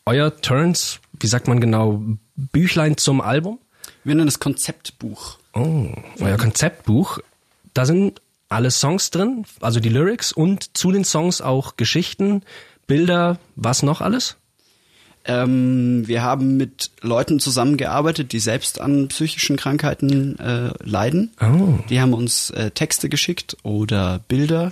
Euer 0.05 0.39
Turns, 0.39 1.01
wie 1.19 1.27
sagt 1.27 1.49
man 1.49 1.59
genau, 1.59 2.01
Büchlein 2.35 2.95
zum 2.95 3.19
Album? 3.19 3.59
Wir 4.05 4.15
nennen 4.15 4.29
es 4.29 4.39
Konzeptbuch. 4.39 5.39
Oh, 5.53 5.89
euer 6.21 6.37
Konzeptbuch. 6.37 7.19
Da 7.73 7.85
sind 7.85 8.21
alle 8.47 8.71
Songs 8.71 9.11
drin, 9.11 9.45
also 9.59 9.81
die 9.81 9.89
Lyrics 9.89 10.31
und 10.31 10.77
zu 10.77 10.93
den 10.93 11.03
Songs 11.03 11.41
auch 11.41 11.75
Geschichten, 11.75 12.43
Bilder, 12.87 13.39
was 13.55 13.83
noch 13.83 13.99
alles? 13.99 14.37
Ähm, 15.27 16.07
wir 16.07 16.21
haben 16.21 16.55
mit 16.57 16.91
Leuten 17.01 17.39
zusammengearbeitet, 17.39 18.31
die 18.31 18.39
selbst 18.39 18.79
an 18.79 19.07
psychischen 19.07 19.57
Krankheiten 19.57 20.37
äh, 20.37 20.69
leiden. 20.83 21.31
Oh. 21.41 21.79
Die 21.89 21.99
haben 21.99 22.13
uns 22.13 22.51
äh, 22.51 22.69
Texte 22.71 23.09
geschickt 23.09 23.57
oder 23.63 24.19
Bilder 24.27 24.71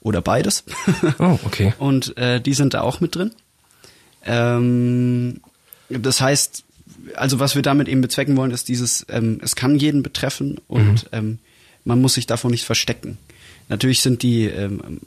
oder 0.00 0.22
beides. 0.22 0.64
oh, 1.18 1.38
okay. 1.44 1.74
Und 1.78 2.16
äh, 2.16 2.40
die 2.40 2.54
sind 2.54 2.74
da 2.74 2.82
auch 2.82 3.00
mit 3.00 3.16
drin. 3.16 3.32
Ähm, 4.24 5.40
das 5.88 6.20
heißt, 6.20 6.64
also 7.16 7.40
was 7.40 7.56
wir 7.56 7.62
damit 7.62 7.88
eben 7.88 8.00
bezwecken 8.00 8.36
wollen, 8.36 8.52
ist 8.52 8.68
dieses, 8.68 9.04
ähm, 9.08 9.40
es 9.42 9.56
kann 9.56 9.76
jeden 9.76 10.02
betreffen 10.02 10.58
und 10.68 11.04
mhm. 11.04 11.08
ähm, 11.12 11.38
man 11.84 12.00
muss 12.00 12.14
sich 12.14 12.26
davor 12.26 12.50
nicht 12.50 12.64
verstecken. 12.64 13.18
Natürlich 13.68 14.00
sind 14.00 14.22
die 14.22 14.44
ähm, 14.44 15.00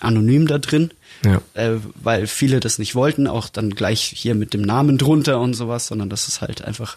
anonym 0.00 0.46
da 0.46 0.58
drin, 0.58 0.90
ja. 1.24 1.40
äh, 1.54 1.76
weil 1.94 2.26
viele 2.26 2.60
das 2.60 2.78
nicht 2.78 2.94
wollten, 2.94 3.26
auch 3.26 3.48
dann 3.48 3.70
gleich 3.70 4.12
hier 4.14 4.34
mit 4.34 4.54
dem 4.54 4.62
Namen 4.62 4.98
drunter 4.98 5.40
und 5.40 5.54
sowas, 5.54 5.86
sondern 5.86 6.08
das 6.08 6.28
ist 6.28 6.40
halt 6.40 6.62
einfach, 6.62 6.96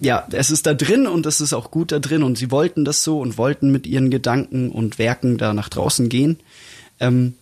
ja, 0.00 0.26
es 0.30 0.50
ist 0.50 0.66
da 0.66 0.74
drin 0.74 1.06
und 1.06 1.26
es 1.26 1.40
ist 1.40 1.52
auch 1.52 1.70
gut 1.70 1.92
da 1.92 1.98
drin 1.98 2.22
und 2.22 2.38
sie 2.38 2.50
wollten 2.50 2.84
das 2.84 3.02
so 3.02 3.20
und 3.20 3.38
wollten 3.38 3.72
mit 3.72 3.86
ihren 3.86 4.10
Gedanken 4.10 4.70
und 4.70 4.98
Werken 4.98 5.38
da 5.38 5.54
nach 5.54 5.68
draußen 5.68 6.08
gehen. 6.08 6.38
Ähm, 7.00 7.34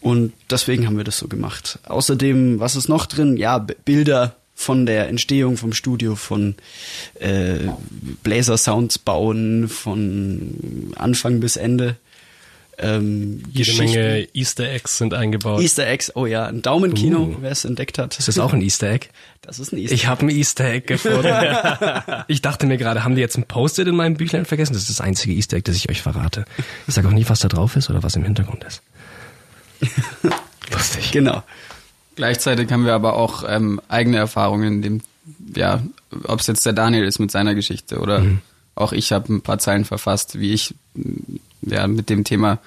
und 0.00 0.32
deswegen 0.48 0.86
haben 0.86 0.96
wir 0.96 1.04
das 1.04 1.18
so 1.18 1.26
gemacht. 1.26 1.80
Außerdem, 1.86 2.60
was 2.60 2.76
ist 2.76 2.88
noch 2.88 3.06
drin? 3.06 3.36
Ja, 3.36 3.58
Bilder 3.58 4.36
von 4.54 4.86
der 4.86 5.08
Entstehung 5.08 5.56
vom 5.56 5.72
Studio, 5.72 6.16
von 6.16 6.56
äh, 7.20 7.68
Bläser-Sounds 8.22 8.98
bauen, 8.98 9.68
von 9.68 10.92
Anfang 10.96 11.40
bis 11.40 11.56
Ende 11.56 11.96
ähm, 12.80 13.42
Jede. 13.52 13.72
Menge 13.76 14.28
Easter 14.34 14.70
Eggs 14.70 14.98
sind 14.98 15.12
eingebaut. 15.12 15.60
Easter 15.60 15.86
Eggs, 15.86 16.12
oh 16.14 16.26
ja, 16.26 16.46
ein 16.46 16.62
Daumenkino, 16.62 17.18
Uh. 17.22 17.36
wer 17.40 17.50
es 17.50 17.64
entdeckt 17.64 17.98
hat. 17.98 18.18
Ist 18.18 18.28
das 18.28 18.38
auch 18.38 18.52
ein 18.52 18.60
Easter 18.62 18.90
Egg? 18.90 19.08
Das 19.42 19.58
ist 19.58 19.72
ein 19.72 19.78
Easter 19.78 19.94
Ich 19.94 20.06
habe 20.06 20.26
ein 20.26 20.30
Easter 20.30 20.64
Egg 20.64 20.86
gefunden. 20.86 21.26
ich 22.28 22.40
dachte 22.40 22.66
mir 22.66 22.76
gerade, 22.76 23.02
haben 23.02 23.16
die 23.16 23.20
jetzt 23.20 23.36
ein 23.36 23.44
Post-it 23.44 23.88
in 23.88 23.96
meinem 23.96 24.14
Büchlein 24.14 24.44
vergessen? 24.44 24.74
Das 24.74 24.82
ist 24.82 24.90
das 24.90 25.00
einzige 25.00 25.34
Easter 25.34 25.56
Egg, 25.56 25.64
das 25.66 25.76
ich 25.76 25.90
euch 25.90 26.02
verrate. 26.02 26.44
Ich 26.86 26.94
sage 26.94 27.08
auch 27.08 27.12
nie, 27.12 27.28
was 27.28 27.40
da 27.40 27.48
drauf 27.48 27.74
ist 27.74 27.90
oder 27.90 28.02
was 28.02 28.14
im 28.14 28.24
Hintergrund 28.24 28.64
ist. 28.64 28.82
Lustig. 30.72 31.10
Genau. 31.12 31.42
Gleichzeitig 32.14 32.70
haben 32.70 32.84
wir 32.84 32.94
aber 32.94 33.14
auch 33.14 33.44
ähm, 33.48 33.80
eigene 33.88 34.18
Erfahrungen, 34.18 34.74
in 34.74 34.82
dem, 34.82 35.00
ja, 35.54 35.82
ob 36.24 36.40
es 36.40 36.46
jetzt 36.46 36.64
der 36.64 36.72
Daniel 36.72 37.04
ist 37.04 37.18
mit 37.18 37.30
seiner 37.30 37.54
Geschichte 37.54 37.98
oder 37.98 38.24
auch 38.74 38.92
ich 38.92 39.12
habe 39.12 39.32
ein 39.32 39.40
paar 39.40 39.58
Zeilen 39.58 39.84
verfasst, 39.84 40.38
wie 40.38 40.52
ich 40.52 40.74
ja 41.70 41.86
mit 41.86 42.10
dem 42.10 42.24
Thema 42.24 42.58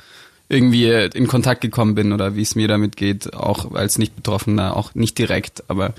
irgendwie 0.50 0.90
in 0.90 1.28
Kontakt 1.28 1.62
gekommen 1.62 1.96
bin 1.96 2.12
oder 2.12 2.36
wie 2.36 2.42
es 2.42 2.56
mir 2.56 2.68
damit 2.68 2.98
geht, 2.98 3.34
auch 3.34 3.74
als 3.74 3.98
nicht 3.98 4.16
Betroffener, 4.16 4.76
auch 4.76 4.94
nicht 4.96 5.18
direkt, 5.18 5.64
aber 5.70 5.94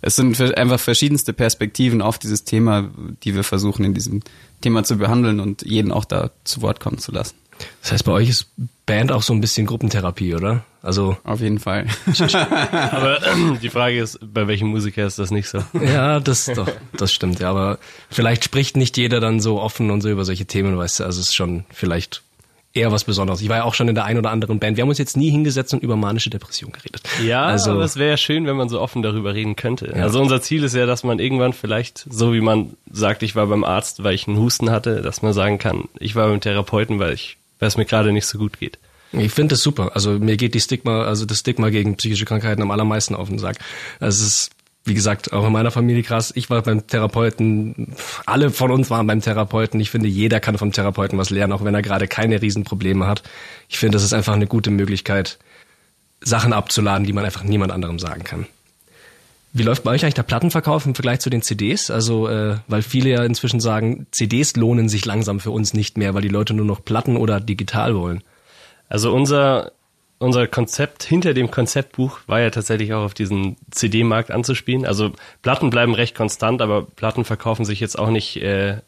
es 0.00 0.16
sind 0.16 0.40
einfach 0.56 0.78
verschiedenste 0.78 1.32
Perspektiven 1.32 2.02
auf 2.02 2.18
dieses 2.18 2.44
Thema, 2.44 2.88
die 3.24 3.34
wir 3.34 3.44
versuchen 3.44 3.84
in 3.84 3.94
diesem 3.94 4.22
Thema 4.60 4.84
zu 4.84 4.96
behandeln 4.96 5.40
und 5.40 5.62
jeden 5.62 5.92
auch 5.92 6.04
da 6.04 6.30
zu 6.44 6.62
Wort 6.62 6.80
kommen 6.80 6.98
zu 6.98 7.12
lassen. 7.12 7.34
Das 7.82 7.92
heißt, 7.92 8.04
bei 8.04 8.12
euch 8.12 8.28
ist 8.28 8.46
Band 8.86 9.10
auch 9.10 9.22
so 9.22 9.32
ein 9.32 9.40
bisschen 9.40 9.66
Gruppentherapie, 9.66 10.34
oder? 10.36 10.64
Also, 10.80 11.16
Auf 11.24 11.40
jeden 11.40 11.58
Fall. 11.58 11.86
Aber 12.32 13.26
ähm, 13.26 13.58
die 13.60 13.68
Frage 13.68 13.98
ist, 14.00 14.20
bei 14.22 14.46
welchem 14.46 14.68
Musiker 14.68 15.04
ist 15.04 15.18
das 15.18 15.32
nicht 15.32 15.48
so? 15.48 15.62
ja, 15.72 16.20
das 16.20 16.46
doch, 16.46 16.70
das 16.96 17.12
stimmt, 17.12 17.40
ja, 17.40 17.50
aber 17.50 17.78
vielleicht 18.10 18.44
spricht 18.44 18.76
nicht 18.76 18.96
jeder 18.96 19.18
dann 19.18 19.40
so 19.40 19.60
offen 19.60 19.90
und 19.90 20.00
so 20.02 20.08
über 20.08 20.24
solche 20.24 20.46
Themen, 20.46 20.78
weißt 20.78 21.00
du, 21.00 21.04
also 21.04 21.20
es 21.20 21.28
ist 21.28 21.34
schon 21.34 21.64
vielleicht 21.70 22.22
eher 22.78 22.92
was 22.92 23.04
Besonderes. 23.04 23.40
Ich 23.40 23.48
war 23.48 23.58
ja 23.58 23.64
auch 23.64 23.74
schon 23.74 23.88
in 23.88 23.94
der 23.94 24.04
einen 24.04 24.18
oder 24.18 24.30
anderen 24.30 24.58
Band. 24.58 24.76
Wir 24.76 24.82
haben 24.82 24.88
uns 24.88 24.98
jetzt 24.98 25.16
nie 25.16 25.30
hingesetzt 25.30 25.74
und 25.74 25.82
über 25.82 25.96
manische 25.96 26.30
Depression 26.30 26.72
geredet. 26.72 27.02
Ja, 27.24 27.44
also 27.44 27.72
aber 27.72 27.84
es 27.84 27.96
wäre 27.96 28.10
ja 28.10 28.16
schön, 28.16 28.46
wenn 28.46 28.56
man 28.56 28.68
so 28.68 28.80
offen 28.80 29.02
darüber 29.02 29.34
reden 29.34 29.56
könnte. 29.56 29.92
Also 29.94 30.20
unser 30.20 30.40
Ziel 30.40 30.64
ist 30.64 30.74
ja, 30.74 30.86
dass 30.86 31.04
man 31.04 31.18
irgendwann 31.18 31.52
vielleicht, 31.52 32.06
so 32.08 32.32
wie 32.32 32.40
man 32.40 32.74
sagt, 32.90 33.22
ich 33.22 33.36
war 33.36 33.46
beim 33.46 33.64
Arzt, 33.64 34.04
weil 34.04 34.14
ich 34.14 34.28
einen 34.28 34.38
Husten 34.38 34.70
hatte, 34.70 35.02
dass 35.02 35.22
man 35.22 35.32
sagen 35.32 35.58
kann, 35.58 35.84
ich 35.98 36.16
war 36.16 36.28
beim 36.28 36.40
Therapeuten, 36.40 36.98
weil 36.98 37.12
ich, 37.12 37.36
weil 37.58 37.68
es 37.68 37.76
mir 37.76 37.84
gerade 37.84 38.12
nicht 38.12 38.26
so 38.26 38.38
gut 38.38 38.58
geht. 38.58 38.78
Ich 39.12 39.32
finde 39.32 39.54
das 39.54 39.62
super. 39.62 39.92
Also 39.94 40.12
mir 40.12 40.36
geht 40.36 40.54
die 40.54 40.60
Stigma, 40.60 41.02
also 41.04 41.24
das 41.24 41.38
Stigma 41.40 41.70
gegen 41.70 41.96
psychische 41.96 42.26
Krankheiten 42.26 42.60
am 42.62 42.70
allermeisten 42.70 43.14
auf 43.14 43.28
den 43.28 43.38
Sack. 43.38 43.56
Also 44.00 44.22
es 44.24 44.28
ist, 44.28 44.50
wie 44.88 44.94
gesagt, 44.94 45.32
auch 45.32 45.46
in 45.46 45.52
meiner 45.52 45.70
Familie 45.70 46.02
krass. 46.02 46.32
Ich 46.34 46.50
war 46.50 46.62
beim 46.62 46.86
Therapeuten, 46.86 47.94
alle 48.26 48.50
von 48.50 48.70
uns 48.70 48.90
waren 48.90 49.06
beim 49.06 49.20
Therapeuten. 49.20 49.80
Ich 49.80 49.90
finde, 49.90 50.08
jeder 50.08 50.40
kann 50.40 50.58
vom 50.58 50.72
Therapeuten 50.72 51.18
was 51.18 51.30
lernen, 51.30 51.52
auch 51.52 51.64
wenn 51.64 51.74
er 51.74 51.82
gerade 51.82 52.08
keine 52.08 52.40
Riesenprobleme 52.42 53.06
hat. 53.06 53.22
Ich 53.68 53.78
finde, 53.78 53.96
das 53.96 54.02
ist 54.02 54.12
einfach 54.12 54.34
eine 54.34 54.46
gute 54.46 54.70
Möglichkeit, 54.70 55.38
Sachen 56.20 56.52
abzuladen, 56.52 57.06
die 57.06 57.12
man 57.12 57.24
einfach 57.24 57.44
niemand 57.44 57.72
anderem 57.72 57.98
sagen 57.98 58.24
kann. 58.24 58.46
Wie 59.52 59.62
läuft 59.62 59.82
bei 59.82 59.92
euch 59.92 60.02
eigentlich 60.02 60.14
der 60.14 60.24
Plattenverkauf 60.24 60.84
im 60.84 60.94
Vergleich 60.94 61.20
zu 61.20 61.30
den 61.30 61.42
CDs? 61.42 61.90
Also, 61.90 62.28
äh, 62.28 62.56
weil 62.66 62.82
viele 62.82 63.10
ja 63.10 63.24
inzwischen 63.24 63.60
sagen, 63.60 64.06
CDs 64.10 64.56
lohnen 64.56 64.88
sich 64.88 65.04
langsam 65.04 65.40
für 65.40 65.50
uns 65.50 65.74
nicht 65.74 65.96
mehr, 65.96 66.14
weil 66.14 66.22
die 66.22 66.28
Leute 66.28 66.54
nur 66.54 66.66
noch 66.66 66.84
Platten 66.84 67.16
oder 67.16 67.40
digital 67.40 67.94
wollen. 67.94 68.22
Also 68.88 69.12
unser, 69.12 69.72
unser 70.18 70.46
Konzept 70.46 71.02
hinter 71.04 71.34
dem 71.34 71.50
Konzeptbuch 71.50 72.20
war 72.26 72.40
ja 72.40 72.50
tatsächlich 72.50 72.92
auch 72.92 73.04
auf 73.04 73.14
diesen 73.14 73.56
CD-Markt 73.70 74.30
anzuspielen. 74.30 74.84
Also 74.84 75.12
Platten 75.42 75.70
bleiben 75.70 75.94
recht 75.94 76.14
konstant, 76.16 76.60
aber 76.60 76.82
Platten 76.82 77.24
verkaufen 77.24 77.64
sich 77.64 77.80
jetzt 77.80 77.98
auch 77.98 78.10
nicht 78.10 78.36
äh, 78.42 78.78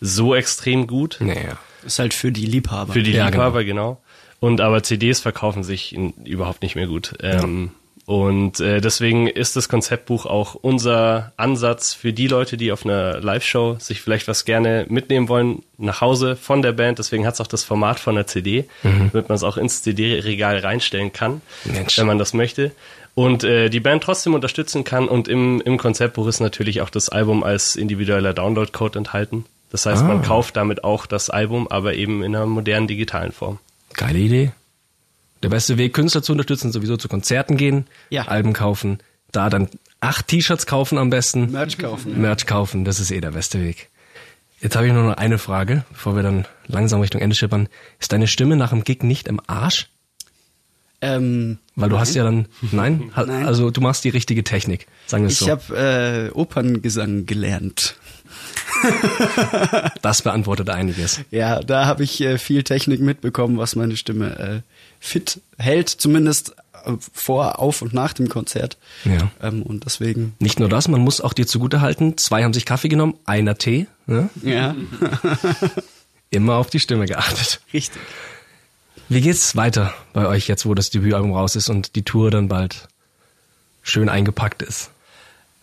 so 0.00 0.34
extrem 0.34 0.86
gut. 0.86 1.18
Naja. 1.20 1.58
Ist 1.84 1.98
halt 1.98 2.12
für 2.12 2.32
die 2.32 2.44
Liebhaber. 2.44 2.92
Für 2.92 3.02
die 3.02 3.12
Ja, 3.12 3.26
Liebhaber, 3.28 3.64
genau. 3.64 4.00
Und 4.40 4.60
aber 4.60 4.82
CDs 4.82 5.20
verkaufen 5.20 5.64
sich 5.64 5.94
in, 5.94 6.12
überhaupt 6.24 6.62
nicht 6.62 6.76
mehr 6.76 6.86
gut. 6.86 7.14
Ähm, 7.22 7.72
Und 8.08 8.58
äh, 8.60 8.80
deswegen 8.80 9.26
ist 9.26 9.54
das 9.54 9.68
Konzeptbuch 9.68 10.24
auch 10.24 10.54
unser 10.54 11.34
Ansatz 11.36 11.92
für 11.92 12.14
die 12.14 12.26
Leute, 12.26 12.56
die 12.56 12.72
auf 12.72 12.86
einer 12.86 13.20
Live-Show 13.20 13.76
sich 13.80 14.00
vielleicht 14.00 14.28
was 14.28 14.46
gerne 14.46 14.86
mitnehmen 14.88 15.28
wollen 15.28 15.62
nach 15.76 16.00
Hause 16.00 16.34
von 16.34 16.62
der 16.62 16.72
Band. 16.72 16.98
Deswegen 16.98 17.26
hat 17.26 17.34
es 17.34 17.42
auch 17.42 17.46
das 17.46 17.64
Format 17.64 18.00
von 18.00 18.14
der 18.14 18.26
CD, 18.26 18.64
damit 18.82 19.28
man 19.28 19.36
es 19.36 19.42
auch 19.42 19.58
ins 19.58 19.82
CD-Regal 19.82 20.56
reinstellen 20.60 21.12
kann, 21.12 21.42
Mensch. 21.66 21.98
wenn 21.98 22.06
man 22.06 22.16
das 22.16 22.32
möchte. 22.32 22.72
Und 23.14 23.44
äh, 23.44 23.68
die 23.68 23.80
Band 23.80 24.04
trotzdem 24.04 24.32
unterstützen 24.32 24.84
kann. 24.84 25.06
Und 25.06 25.28
im, 25.28 25.60
im 25.60 25.76
Konzeptbuch 25.76 26.28
ist 26.28 26.40
natürlich 26.40 26.80
auch 26.80 26.88
das 26.88 27.10
Album 27.10 27.42
als 27.44 27.76
individueller 27.76 28.32
Download-Code 28.32 29.00
enthalten. 29.00 29.44
Das 29.70 29.84
heißt, 29.84 30.02
man 30.02 30.22
kauft 30.22 30.56
damit 30.56 30.82
auch 30.82 31.04
das 31.04 31.28
Album, 31.28 31.68
aber 31.68 31.92
eben 31.92 32.22
in 32.22 32.34
einer 32.34 32.46
modernen 32.46 32.88
digitalen 32.88 33.32
Form. 33.32 33.58
Geile 33.92 34.18
Idee. 34.18 34.52
Der 35.42 35.48
beste 35.48 35.78
Weg, 35.78 35.94
Künstler 35.94 36.22
zu 36.22 36.32
unterstützen, 36.32 36.72
sowieso 36.72 36.96
zu 36.96 37.08
Konzerten 37.08 37.56
gehen, 37.56 37.86
Ja. 38.10 38.22
Alben 38.28 38.52
kaufen, 38.52 38.98
da 39.32 39.50
dann 39.50 39.68
acht 40.00 40.28
T-Shirts 40.28 40.66
kaufen 40.66 40.98
am 40.98 41.10
besten. 41.10 41.50
Merch 41.52 41.78
kaufen. 41.78 42.12
Ja. 42.12 42.18
Merch 42.18 42.46
kaufen, 42.46 42.84
das 42.84 42.98
ist 43.00 43.10
eh 43.10 43.20
der 43.20 43.32
beste 43.32 43.60
Weg. 43.62 43.88
Jetzt 44.60 44.74
habe 44.74 44.86
ich 44.88 44.92
nur 44.92 45.04
noch 45.04 45.16
eine 45.16 45.38
Frage, 45.38 45.84
bevor 45.90 46.16
wir 46.16 46.22
dann 46.24 46.44
langsam 46.66 47.00
Richtung 47.00 47.20
Ende 47.20 47.36
schippern. 47.36 47.68
Ist 48.00 48.10
deine 48.12 48.26
Stimme 48.26 48.56
nach 48.56 48.70
dem 48.70 48.82
Gig 48.82 49.04
nicht 49.04 49.28
im 49.28 49.40
Arsch? 49.46 49.88
Ähm, 51.00 51.58
Weil 51.76 51.90
du 51.90 51.98
hast 52.00 52.16
ja 52.16 52.24
dann, 52.24 52.46
nein? 52.72 53.12
Nein. 53.16 53.46
Also 53.46 53.70
du 53.70 53.80
machst 53.80 54.02
die 54.02 54.08
richtige 54.08 54.42
Technik, 54.42 54.88
sagen 55.06 55.22
wir 55.22 55.28
es 55.28 55.34
ich 55.34 55.46
so. 55.46 55.50
habe 55.50 56.30
äh, 56.32 56.36
Operngesang 56.36 57.24
gelernt. 57.24 57.94
Das 60.02 60.22
beantwortet 60.22 60.70
einiges. 60.70 61.20
Ja, 61.30 61.60
da 61.60 61.86
habe 61.86 62.04
ich 62.04 62.20
äh, 62.20 62.38
viel 62.38 62.62
Technik 62.62 63.00
mitbekommen, 63.00 63.58
was 63.58 63.76
meine 63.76 63.96
Stimme 63.96 64.38
äh, 64.38 64.60
fit 65.00 65.40
hält, 65.58 65.88
zumindest 65.88 66.54
äh, 66.84 66.92
vor, 67.12 67.58
auf 67.58 67.82
und 67.82 67.92
nach 67.92 68.12
dem 68.12 68.28
Konzert. 68.28 68.78
Ja. 69.04 69.30
Ähm, 69.42 69.62
und 69.62 69.84
deswegen, 69.84 70.34
Nicht 70.38 70.60
nur 70.60 70.68
das, 70.68 70.88
man 70.88 71.00
muss 71.00 71.20
auch 71.20 71.32
dir 71.32 71.46
zugutehalten, 71.46 72.16
zwei 72.16 72.44
haben 72.44 72.54
sich 72.54 72.64
Kaffee 72.64 72.88
genommen, 72.88 73.14
einer 73.24 73.56
Tee, 73.58 73.86
ne? 74.06 74.30
ja, 74.42 74.74
immer 76.30 76.56
auf 76.56 76.70
die 76.70 76.80
Stimme 76.80 77.06
geachtet. 77.06 77.60
richtig. 77.72 78.00
Wie 79.10 79.22
geht's 79.22 79.56
weiter 79.56 79.94
bei 80.12 80.26
euch 80.26 80.48
jetzt, 80.48 80.66
wo 80.66 80.74
das 80.74 80.90
Debütalbum 80.90 81.32
raus 81.32 81.56
ist 81.56 81.70
und 81.70 81.96
die 81.96 82.02
Tour 82.02 82.30
dann 82.30 82.48
bald 82.48 82.88
schön 83.82 84.10
eingepackt 84.10 84.60
ist? 84.62 84.90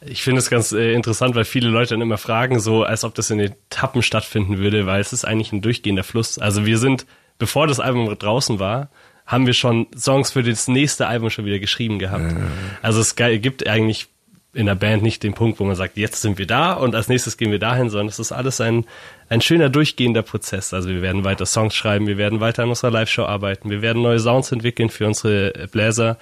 Ich 0.07 0.23
finde 0.23 0.39
es 0.39 0.49
ganz 0.49 0.71
äh, 0.71 0.93
interessant, 0.93 1.35
weil 1.35 1.45
viele 1.45 1.69
Leute 1.69 1.95
dann 1.95 2.01
immer 2.01 2.17
fragen, 2.17 2.59
so 2.59 2.83
als 2.83 3.03
ob 3.03 3.15
das 3.15 3.29
in 3.29 3.39
Etappen 3.39 4.01
stattfinden 4.01 4.57
würde, 4.57 4.85
weil 4.85 5.01
es 5.01 5.13
ist 5.13 5.25
eigentlich 5.25 5.51
ein 5.51 5.61
durchgehender 5.61 6.03
Fluss. 6.03 6.37
Also 6.37 6.65
wir 6.65 6.77
sind, 6.77 7.05
bevor 7.37 7.67
das 7.67 7.79
Album 7.79 8.15
draußen 8.17 8.59
war, 8.59 8.89
haben 9.25 9.47
wir 9.47 9.53
schon 9.53 9.87
Songs 9.97 10.31
für 10.31 10.43
das 10.43 10.67
nächste 10.67 11.07
Album 11.07 11.29
schon 11.29 11.45
wieder 11.45 11.59
geschrieben 11.59 11.97
gehabt. 11.97 12.35
Also 12.81 12.99
es 12.99 13.15
gibt 13.15 13.67
eigentlich 13.67 14.07
in 14.53 14.67
der 14.67 14.75
Band 14.75 15.03
nicht 15.03 15.23
den 15.23 15.33
Punkt, 15.33 15.59
wo 15.59 15.65
man 15.65 15.75
sagt, 15.75 15.97
jetzt 15.97 16.21
sind 16.21 16.37
wir 16.37 16.47
da 16.47 16.73
und 16.73 16.95
als 16.95 17.09
nächstes 17.09 17.35
gehen 17.35 17.51
wir 17.51 17.59
dahin, 17.59 17.89
sondern 17.89 18.07
es 18.07 18.19
ist 18.19 18.31
alles 18.31 18.61
ein, 18.61 18.85
ein 19.27 19.41
schöner 19.41 19.69
durchgehender 19.69 20.21
Prozess. 20.21 20.73
Also 20.73 20.89
wir 20.89 21.01
werden 21.01 21.23
weiter 21.23 21.45
Songs 21.45 21.75
schreiben, 21.75 22.07
wir 22.07 22.17
werden 22.17 22.39
weiter 22.39 22.63
an 22.63 22.69
unserer 22.69 22.91
Live-Show 22.91 23.25
arbeiten, 23.25 23.69
wir 23.69 23.81
werden 23.81 24.01
neue 24.01 24.19
Sounds 24.19 24.51
entwickeln 24.51 24.89
für 24.89 25.07
unsere 25.07 25.67
Bläser 25.71 26.17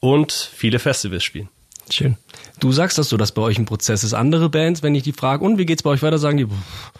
und 0.00 0.32
viele 0.32 0.78
Festivals 0.78 1.24
spielen. 1.24 1.48
Schön. 1.94 2.16
Du 2.60 2.72
sagst 2.72 2.98
das 2.98 3.08
so, 3.08 3.16
dass 3.16 3.32
bei 3.32 3.42
euch 3.42 3.58
ein 3.58 3.64
Prozess 3.64 4.04
ist. 4.04 4.14
Andere 4.14 4.48
Bands, 4.48 4.82
wenn 4.82 4.94
ich 4.94 5.02
die 5.02 5.12
frage, 5.12 5.44
und 5.44 5.58
wie 5.58 5.66
geht's 5.66 5.82
bei 5.82 5.90
euch 5.90 6.02
weiter, 6.02 6.18
sagen 6.18 6.38
die, 6.38 6.46
pff, 6.46 6.92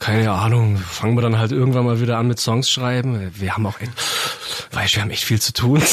keine 0.00 0.32
Ahnung, 0.32 0.78
fangen 0.78 1.16
wir 1.16 1.22
dann 1.22 1.38
halt 1.38 1.52
irgendwann 1.52 1.84
mal 1.84 2.00
wieder 2.00 2.16
an 2.16 2.26
mit 2.26 2.40
Songs 2.40 2.70
schreiben. 2.70 3.30
Wir 3.34 3.54
haben 3.54 3.66
auch 3.66 3.80
echt, 3.80 3.92
weißt, 4.72 4.96
wir 4.96 5.02
haben 5.02 5.10
echt 5.10 5.24
viel 5.24 5.40
zu 5.40 5.52
tun. 5.52 5.82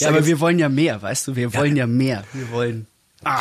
Ja, 0.00 0.10
aber 0.10 0.26
wir 0.26 0.38
wollen 0.38 0.60
ja 0.60 0.68
mehr, 0.68 1.02
weißt 1.02 1.26
du, 1.26 1.36
wir 1.36 1.52
wollen 1.54 1.74
ja 1.74 1.86
mehr. 1.88 2.22
Wir 2.32 2.50
wollen. 2.52 2.86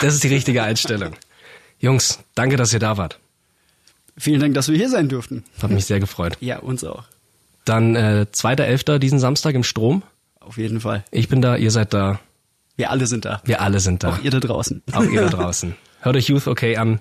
das 0.02 0.16
ist 0.16 0.24
die 0.24 0.28
richtige 0.28 0.64
Einstellung. 0.64 1.14
Jungs, 1.80 2.20
danke, 2.34 2.58
dass 2.58 2.74
ihr 2.74 2.80
da 2.80 2.98
wart. 2.98 3.20
Vielen 4.18 4.40
Dank, 4.40 4.56
dass 4.56 4.68
wir 4.68 4.76
hier 4.76 4.90
sein 4.90 5.08
durften. 5.08 5.44
Hat 5.62 5.70
mich 5.70 5.86
sehr 5.86 6.00
gefreut. 6.00 6.38
Ja, 6.40 6.58
uns 6.58 6.84
auch. 6.84 7.04
Dann 7.66 7.96
äh, 7.96 8.26
2.11. 8.34 8.98
diesen 8.98 9.20
Samstag 9.20 9.54
im 9.54 9.64
Strom. 9.64 10.02
Auf 10.40 10.58
jeden 10.58 10.82
Fall. 10.82 11.04
Ich 11.12 11.30
bin 11.30 11.42
da, 11.42 11.56
ihr 11.56 11.70
seid 11.70 11.94
da, 11.94 12.20
Wir 12.78 12.92
alle 12.92 13.08
sind 13.08 13.26
da. 13.26 13.42
wir 13.44 13.62
alle 13.62 13.80
sind 13.80 14.04
da. 14.04 14.10
Auch 14.10 14.20
ihr 14.22 14.32
da 14.32 14.40
draußen. 14.40 14.84
Auch 14.94 15.04
ihr 15.04 15.22
da 15.22 15.30
draußen. 15.38 15.76
Hört 16.02 16.16
euch 16.16 16.30
Youth 16.30 16.48
Okay 16.48 16.78
an, 16.78 17.00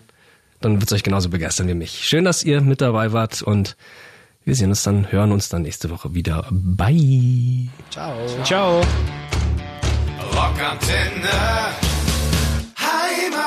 dann 0.61 0.81
wird's 0.81 0.93
euch 0.93 1.03
genauso 1.03 1.29
begeistern 1.29 1.69
wie 1.69 1.75
mich. 1.75 2.09
Schön, 2.09 2.25
dass 2.25 2.43
ihr 2.43 2.63
mit 2.63 2.81
dabei 2.81 3.13
wart 3.13 3.43
und 3.43 3.77
wir 4.45 4.55
sehen 4.55 4.71
uns 4.71 4.83
dann, 4.85 5.13
hören 5.13 5.33
uns 5.33 5.49
dann 5.49 5.63
nächste 5.63 5.91
Woche 5.91 6.15
wieder. 6.15 6.47
Bye. 6.51 7.69
Ciao. 7.91 8.15
Ciao! 8.43 8.81
Rockantenne. 10.33 11.29